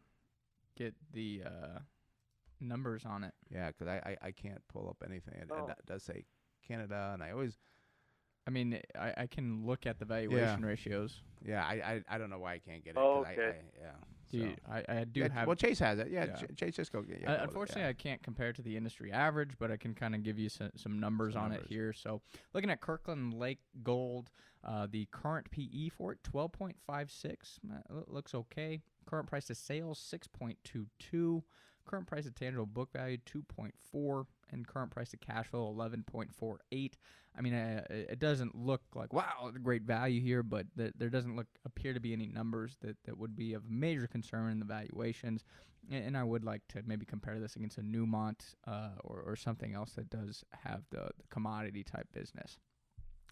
[0.77, 1.79] get the uh,
[2.61, 3.33] numbers on it.
[3.49, 5.35] yeah, because I, I I can't pull up anything.
[5.35, 5.67] It, Oh.
[5.67, 6.25] it does say
[6.67, 7.57] Canada, and I always
[8.47, 11.21] I mean, I, I can look at the valuation ratios.
[11.43, 12.97] yeah I, I I don't know why I can't get it.
[12.99, 13.57] Oh, 'cause I- okay.
[13.57, 13.91] I, yeah.
[14.31, 14.71] Do you- so.
[14.71, 15.47] I, I do Yeah, have.
[15.47, 16.09] well, Chase has it.
[16.09, 16.35] Yeah, Yeah.
[16.35, 17.21] Ch- Chase just go get.
[17.21, 17.89] Yeah, Uh, go it, unfortunately, yeah.
[17.89, 20.71] I can't compare to the industry average, but I can kind of give you some,
[20.75, 21.67] some numbers Some on numbers.
[21.69, 21.93] it here.
[21.93, 22.21] So,
[22.53, 24.31] looking at Kirkland Lake Gold,
[24.63, 28.81] uh, the current PE for it, 12.56, uh, looks okay.
[29.05, 31.43] Current price to sales, 6.22.
[31.85, 34.25] Current price to tangible book value, 2.4.
[34.51, 36.93] And current price to cash flow, 11.48.
[37.37, 41.09] I mean, uh, it it doesn't look like, wow, great value here, but th- there
[41.09, 44.59] doesn't look appear to be any numbers that, that would be of major concern in
[44.59, 45.43] the valuations.
[45.91, 49.35] A- And I would like to maybe compare this against a Newmont uh, or, or
[49.35, 52.57] something else that does have the, the commodity type business.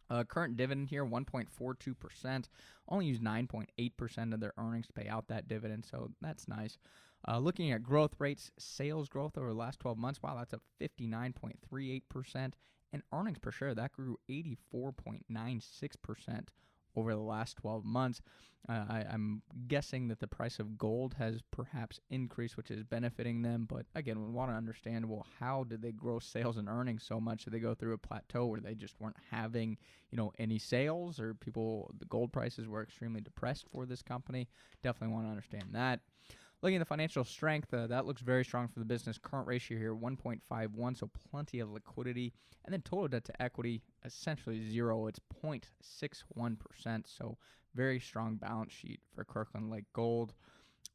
[0.10, 2.46] Uh, current dividend here, 1.42%.
[2.90, 6.78] Only use 9.8% of their earnings to pay out that dividend, so that's nice.
[7.28, 10.62] Uh, looking at growth rates, sales growth over the last 12 months, wow, that's up
[10.82, 12.54] 59.38%.
[12.92, 16.50] And earnings per share, that grew 84.96%
[16.96, 18.22] over the last 12 months.
[18.70, 23.42] Uh, I, I'm guessing that the price of gold has perhaps increased, which is benefiting
[23.42, 23.66] them.
[23.68, 27.20] But again, we want to understand well, how did they grow sales and earnings so
[27.20, 27.44] much?
[27.44, 29.78] Did they go through a plateau where they just weren't having,
[30.12, 34.48] you know, any sales, or people the gold prices were extremely depressed for this company?
[34.82, 36.00] Definitely want to understand that.
[36.64, 39.18] Looking at the financial strength, uh, that looks very strong for the business.
[39.22, 42.32] Current ratio here 1.51, so plenty of liquidity.
[42.64, 45.08] And then total debt to equity essentially zero.
[45.08, 47.38] It's 0.61%, so
[47.76, 50.34] very strong balance sheet for Kirkland Lake Gold.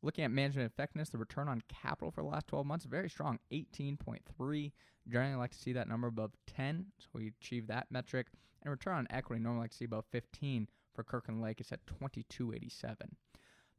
[0.01, 3.39] Looking at management effectiveness, the return on capital for the last 12 months very strong,
[3.53, 4.73] 18.3.
[5.07, 8.29] Generally like to see that number above 10, so we achieve that metric.
[8.63, 11.61] And return on equity normally like to see above 15 for Kirkland Lake.
[11.61, 12.95] It's at 22.87.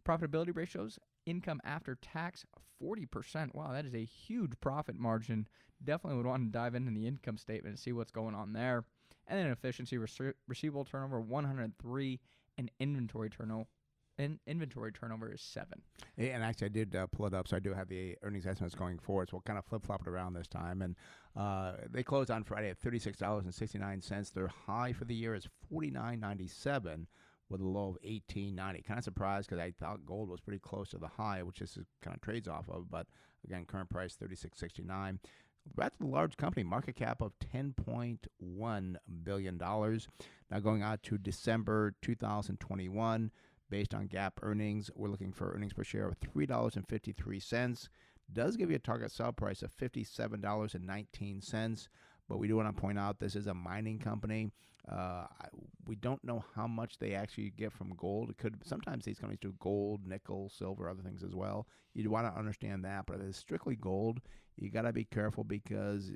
[0.07, 0.97] Profitability ratios,
[1.29, 2.45] income after tax,
[2.81, 3.53] 40%.
[3.53, 5.47] Wow, that is a huge profit margin.
[5.83, 8.85] Definitely would want to dive into the income statement and see what's going on there.
[9.27, 12.19] And then efficiency, rece- receivable turnover, 103,
[12.57, 13.67] and inventory turnover.
[14.17, 15.81] In inventory turnover is seven.
[16.17, 18.75] And actually, I did uh, pull it up, so I do have the earnings estimates
[18.75, 19.29] going forward.
[19.29, 20.81] So we'll kind of flip flop it around this time.
[20.81, 20.97] And
[21.37, 24.29] uh, they closed on Friday at thirty six dollars and sixty nine cents.
[24.31, 27.07] Their high for the year is forty nine ninety seven,
[27.49, 28.81] with a low of eighteen ninety.
[28.81, 31.77] Kind of surprised because I thought gold was pretty close to the high, which this
[31.77, 32.89] is kind of trades off of.
[32.89, 33.07] But
[33.45, 35.19] again, current price thirty six sixty nine.
[35.75, 40.07] That's a large company, market cap of ten point one billion dollars.
[40.49, 43.31] Now going out to December two thousand twenty one
[43.69, 44.89] based on GAAP earnings.
[44.95, 47.89] We're looking for earnings per share of $3.53.
[48.31, 51.87] Does give you a target sell price of $57.19.
[52.29, 54.51] But we do want to point out this is a mining company.
[54.87, 55.25] Uh,
[55.85, 58.29] we don't know how much they actually get from gold.
[58.29, 61.67] It could sometimes these companies do gold, nickel, silver, other things as well.
[61.95, 63.07] You'd want to understand that.
[63.07, 64.21] But if it's strictly gold,
[64.55, 66.11] you got to be careful because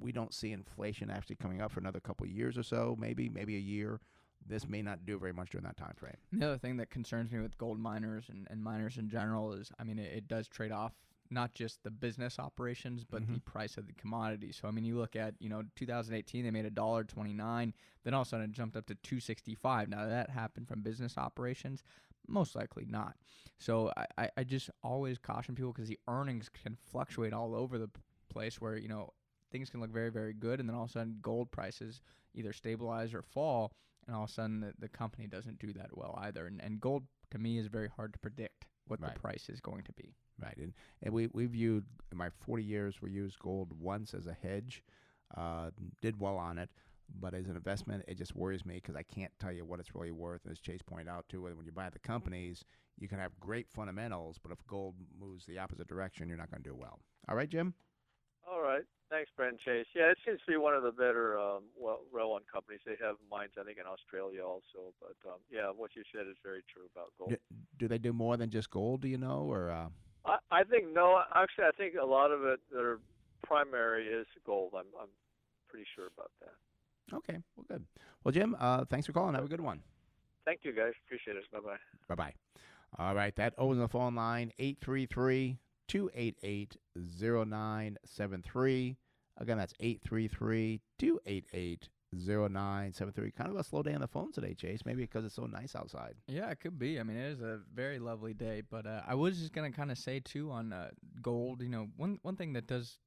[0.00, 3.28] we don't see inflation actually coming up for another couple of years or so, maybe
[3.28, 4.00] maybe a year.
[4.46, 6.16] This may not do very much during that time frame.
[6.32, 9.70] The other thing that concerns me with gold miners and, and miners in general is,
[9.78, 10.94] I mean, it, it does trade off
[11.30, 13.50] not just the business operations, but the mm-hmm.
[13.50, 14.52] price of the commodity.
[14.52, 17.72] So, I mean, you look at, you know, 2018, they made a dollar 29,
[18.04, 19.88] then all of a sudden it jumped up to 265.
[19.88, 21.82] Now, that happened from business operations.
[22.26, 23.14] Most likely not.
[23.58, 27.78] So, I, I, I just always caution people because the earnings can fluctuate all over
[27.78, 27.90] the
[28.28, 29.10] place where, you know,
[29.50, 32.02] things can look very, very good, and then all of a sudden gold prices
[32.34, 33.72] either stabilize or fall,
[34.06, 36.46] and all of a sudden the, the company doesn't do that well either.
[36.46, 39.14] And, and gold to me is very hard to predict what Right.
[39.14, 40.14] the price is going to be.
[40.42, 40.72] Right, and,
[41.02, 44.82] and we we viewed in my forty years we used gold once as a hedge,
[45.36, 45.70] uh,
[46.00, 46.70] did well on it,
[47.20, 49.94] but as an investment it just worries me because I can't tell you what it's
[49.94, 50.44] really worth.
[50.44, 52.64] And as Chase pointed out too, when you buy the companies,
[52.98, 56.62] you can have great fundamentals, but if gold moves the opposite direction, you're not going
[56.62, 57.00] to do well.
[57.28, 57.74] All right, Jim.
[58.50, 58.84] All right.
[59.10, 59.86] Thanks, Brent Chase.
[59.94, 62.80] Yeah, it seems to be one of the better um, well railway companies.
[62.86, 64.94] They have mines, I think, in Australia also.
[65.00, 67.30] But um, yeah, what you said is very true about gold.
[67.30, 67.36] Do,
[67.78, 69.02] do they do more than just gold?
[69.02, 69.88] Do you know, or uh,
[70.24, 71.20] I, I think no.
[71.34, 72.98] Actually, I think a lot of it their
[73.42, 74.72] primary is gold.
[74.76, 75.10] I'm I'm
[75.68, 77.16] pretty sure about that.
[77.16, 77.84] okay, well, good.
[78.22, 79.34] Well, Jim, uh, thanks for calling.
[79.34, 79.82] Have a good one.
[80.44, 80.92] Thank you, guys.
[81.06, 81.44] Appreciate it.
[81.52, 81.76] Bye bye.
[82.08, 82.34] Bye bye.
[82.98, 85.58] All right, that opens the phone line 833
[85.90, 88.96] 288 0973.
[89.38, 93.30] Again, that's 833 288 0973.
[93.32, 94.82] Kind of a slow day on the phone today, Chase.
[94.84, 96.14] Maybe because it's so nice outside.
[96.28, 97.00] Yeah, it could be.
[97.00, 99.90] I mean, it is a very lovely day, but uh, I was just gonna kind
[99.90, 101.60] of say too on uh, gold.
[101.60, 102.98] You know, one one thing that does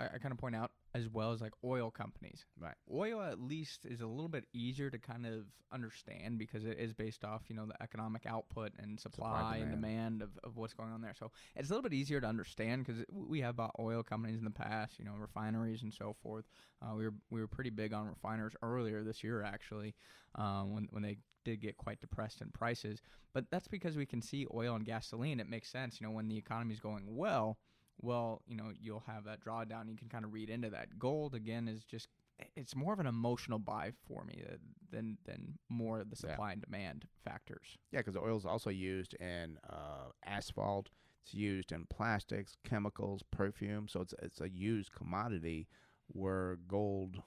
[0.00, 2.44] I, I kind of point out as well as like oil companies.
[2.58, 2.74] Right.
[2.92, 6.92] Oil at least is a little bit easier to kind of understand because it is
[6.92, 10.18] based off, you know, the economic output and supply, and demand.
[10.20, 11.14] demand of, of what's going on there.
[11.16, 14.44] So it's a little bit easier to understand because we have bought oil companies in
[14.44, 16.44] the past, you know, refineries and so forth.
[16.82, 19.94] Uh, we were we were pretty big on refiners earlier this year actually,
[20.34, 23.00] um, when when they did get quite depressed in prices.
[23.32, 25.38] But that's because we can see oil and gasoline.
[25.38, 27.58] It makes sense, you know, when the economy is going well
[28.02, 29.88] well, you know, you'll have that drawdown.
[29.88, 30.98] You can kind of read into that.
[30.98, 32.08] Gold again is just
[32.56, 34.56] it's more of an emotional buy for me uh,
[34.90, 36.30] than than more of the Yeah.
[36.30, 37.76] supply and demand factors.
[37.92, 40.88] Yeah, because oil is also used in uh, asphalt.
[41.22, 43.88] It's used in plastics, chemicals, perfume.
[43.88, 45.68] So it's it's a used commodity.
[46.12, 47.22] Where gold,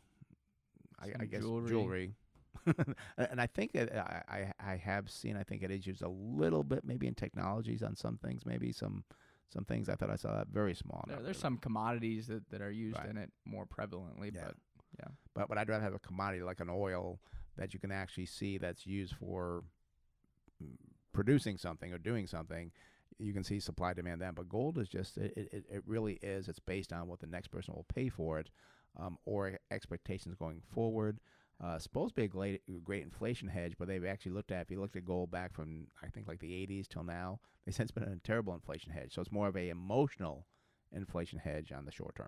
[1.00, 1.70] I, I guess jewelry.
[1.70, 2.14] jewelry.
[3.18, 4.24] and I think that I,
[4.60, 5.36] I I have seen.
[5.38, 8.46] I think it is used a little bit, maybe in technologies on some things.
[8.46, 9.04] Maybe some
[9.52, 9.90] some things.
[9.90, 11.04] I thought I saw that very small.
[11.08, 13.10] There, there's some commodities that, that are used Right.
[13.10, 14.46] in it more prevalently, Yeah.
[14.46, 14.56] but
[15.00, 15.08] yeah.
[15.34, 17.20] But but I'd rather have a commodity like an oil
[17.58, 19.64] that you can actually see that's used for
[20.64, 20.76] mm,
[21.14, 22.72] producing something or doing something.
[23.20, 24.34] You can see supply demand then.
[24.34, 26.48] But gold is just it, it, it really is.
[26.48, 28.50] It's based on what the next person will pay for it,
[29.00, 31.20] um, or expectations going forward.
[31.64, 34.64] Uh, supposed to be a great, great inflation hedge, but they've actually looked at.
[34.64, 37.72] If you looked at gold back from I think like the 80s till now, they
[37.72, 39.14] said it's been a terrible inflation hedge.
[39.14, 40.46] So it's more of a emotional
[40.92, 42.28] inflation hedge on the short term.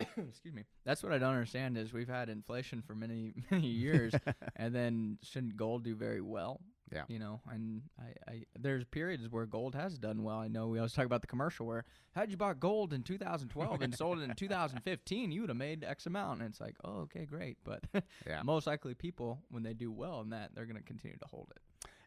[0.28, 0.64] Excuse me.
[0.86, 4.14] That's what I don't understand is we've had inflation for many many years,
[4.56, 6.60] and then shouldn't gold do very well?
[6.92, 7.04] Yeah.
[7.08, 10.38] You know, and I, I there's periods where gold has done well.
[10.38, 13.80] I know we always talk about the commercial where had you bought gold in 2012
[13.82, 16.40] and sold it in 2015, you would have made X amount.
[16.40, 17.56] And it's like, oh, okay, great.
[17.64, 17.84] But
[18.26, 18.42] Yeah.
[18.44, 21.52] most likely people when they do well in that, they're going to continue to hold
[21.56, 21.62] it.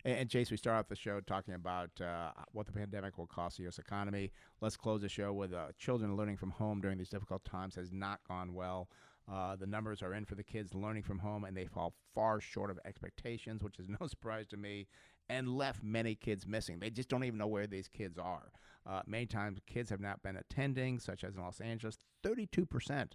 [0.05, 3.25] And, and Chase, we start off the show talking about uh, what the pandemic will
[3.27, 3.79] cost the U.S.
[3.79, 4.31] economy.
[4.61, 7.91] Let's close the show with uh, children learning from home during these difficult times has
[7.91, 8.89] not gone well.
[9.31, 12.39] Uh, the numbers are in for the kids learning from home, and they fall far
[12.39, 14.87] short of expectations, which is no surprise to me,
[15.29, 16.79] and left many kids missing.
[16.79, 18.51] They just don't even know where these kids are.
[18.85, 21.97] Uh, many times, kids have not been attending, such as in Los Angeles.
[22.23, 23.13] 32%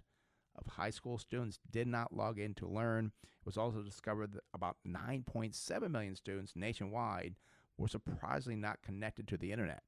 [0.55, 3.11] of high school students did not log in to learn.
[3.23, 7.35] It was also discovered that about 9.7 million students nationwide
[7.77, 9.81] were surprisingly not connected to the internet.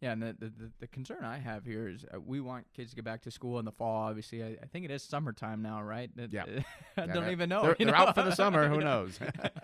[0.00, 2.96] Yeah, and the, the, the, concern I have here is uh, we want kids to
[2.96, 4.08] get back to school in the fall.
[4.08, 6.10] Obviously, I, I think it is summertime now, right?
[6.16, 6.44] That- Yeah.
[6.96, 7.62] I Yeah, don't even know.
[7.62, 7.92] they're- they're know?
[7.94, 9.18] out for the summer, who knows?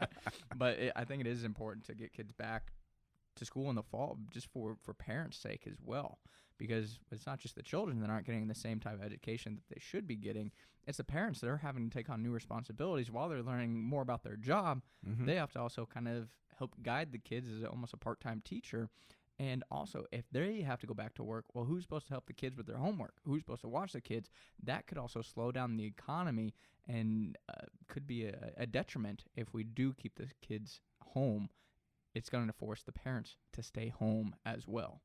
[0.57, 2.73] but it, I think it is important to get kids back
[3.37, 6.19] to school in the fall, just for for parents' sake as well,
[6.59, 9.75] because it's not just the children that aren't getting the same type of education that
[9.75, 10.51] they should be getting.
[10.87, 14.03] It's the parents that are having to take on new responsibilities while they're learning more
[14.03, 14.83] about their job.
[15.07, 15.27] Mhm.
[15.27, 18.89] They have to also kind of help guide the kids as almost a part-time teacher.
[19.39, 22.27] And also, if they have to go back to work, well, who's supposed to help
[22.27, 23.15] the kids with their homework?
[23.25, 24.31] Who's supposed to watch the kids?
[24.65, 26.55] That could also slow down the economy
[26.89, 30.81] and uh, could be a, a detriment if we do keep the kids
[31.13, 31.51] home.
[32.15, 35.03] It's going to force the parents to stay home as well.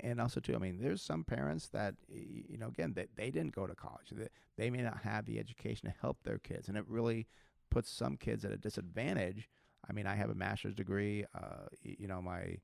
[0.00, 3.54] And also, too, I mean, there's some parents that, you know, again, they, they didn't
[3.54, 4.08] go to college.
[4.10, 6.68] They, they may not have the education to help their kids.
[6.68, 7.26] And it really
[7.70, 9.50] puts some kids at a disadvantage.
[9.88, 11.26] I mean, I have a master's degree.
[11.34, 12.56] Uh, you know, my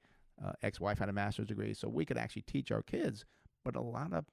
[0.44, 1.74] uh, ex wife had a master's degree.
[1.74, 3.24] So we could actually teach our kids.
[3.64, 4.24] But a lot of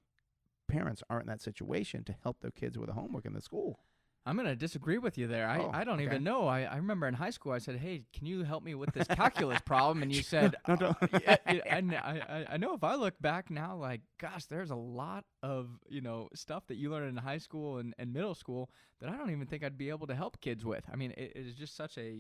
[0.68, 3.80] parents aren't in that situation to help their kids with the homework in the school.
[4.26, 5.48] I'm going to disagree with you there.
[5.48, 6.04] I, Oh, I don't okay.
[6.04, 6.46] even know.
[6.48, 9.08] I, I remember in high school, I said, Hey, can you help me with this
[9.16, 10.04] calculus problem?
[10.04, 10.88] And you said, No, no.
[11.02, 14.46] "Uh, yeah, yeah," and I, I- I know if I look back now, like, gosh,
[14.46, 18.14] there's a lot of, you know, stuff that you learned in high school and, and
[18.14, 18.70] middle school
[19.00, 20.84] that I don't even think I'd be able to help kids with.
[20.92, 22.20] I mean, it, it is just such a,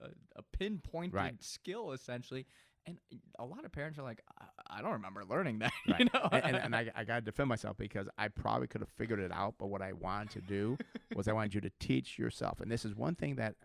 [0.00, 1.42] a, a pinpointed Right.
[1.42, 2.46] skill, essentially.
[2.88, 2.98] And
[3.38, 5.72] a lot of parents are like, I, I don't remember learning that.
[5.88, 6.00] Right.
[6.00, 6.28] You know?
[6.30, 9.18] and, and, and I, I got to defend myself because I probably could have figured
[9.18, 9.54] it out.
[9.58, 10.78] But what I wanted to do
[11.14, 12.60] was I wanted you to teach yourself.
[12.60, 13.56] And this is one thing that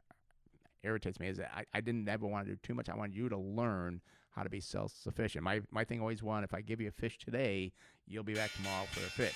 [0.83, 2.89] irritates me is that I, I didn't ever want to do too much.
[2.89, 4.01] I wanted you to learn
[4.31, 5.43] how to be self sufficient.
[5.43, 7.73] My my thing always was if I give you a fish today,
[8.07, 9.35] you'll be back tomorrow for a fish.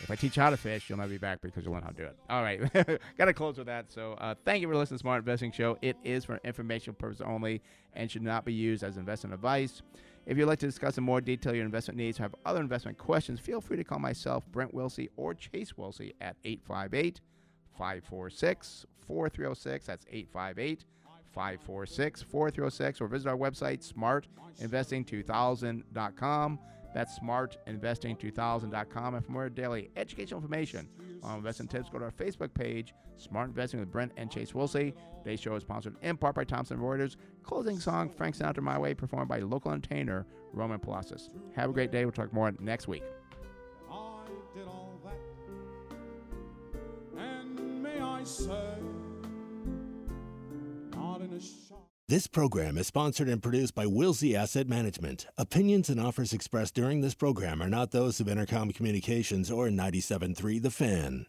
[0.00, 1.90] If I teach you how to fish, you'll never be back because you'll learn how
[1.90, 2.16] to do it.
[2.28, 2.60] All right,
[3.18, 3.92] got to close with that.
[3.92, 5.78] So, uh, thank you for listening to Smart Investing Show.
[5.82, 7.62] It is for informational purposes only
[7.94, 9.82] and should not be used as investment advice.
[10.26, 12.98] If you'd like to discuss in more detail your investment needs or have other investment
[12.98, 17.20] questions, feel free to call myself, Brent Wilsey, or Chase Wilsey at 858
[17.76, 19.86] 546 4306.
[19.86, 20.84] That's 858
[21.32, 23.00] 546 4306.
[23.00, 23.92] Or visit our website,
[24.60, 26.58] smartinvesting2000.com.
[26.94, 29.14] That's smartinvesting2000.com.
[29.14, 30.88] And for more daily educational information
[31.22, 34.94] on investing tips, go to our Facebook page, Smart Investing with Brent and Chase Wilsey.
[35.22, 37.16] Today's show is sponsored in part by Thomson Reuters.
[37.42, 41.30] Closing song, Frank Sinatra My Way, performed by local entertainer Roman Palacios.
[41.54, 42.04] Have a great day.
[42.04, 43.02] We'll talk more next week.
[52.06, 55.26] This program is sponsored and produced by Wilsey Asset Management.
[55.38, 60.60] Opinions and offers expressed during this program are not those of Entercom Communications or 97.3
[60.60, 61.24] The Fan.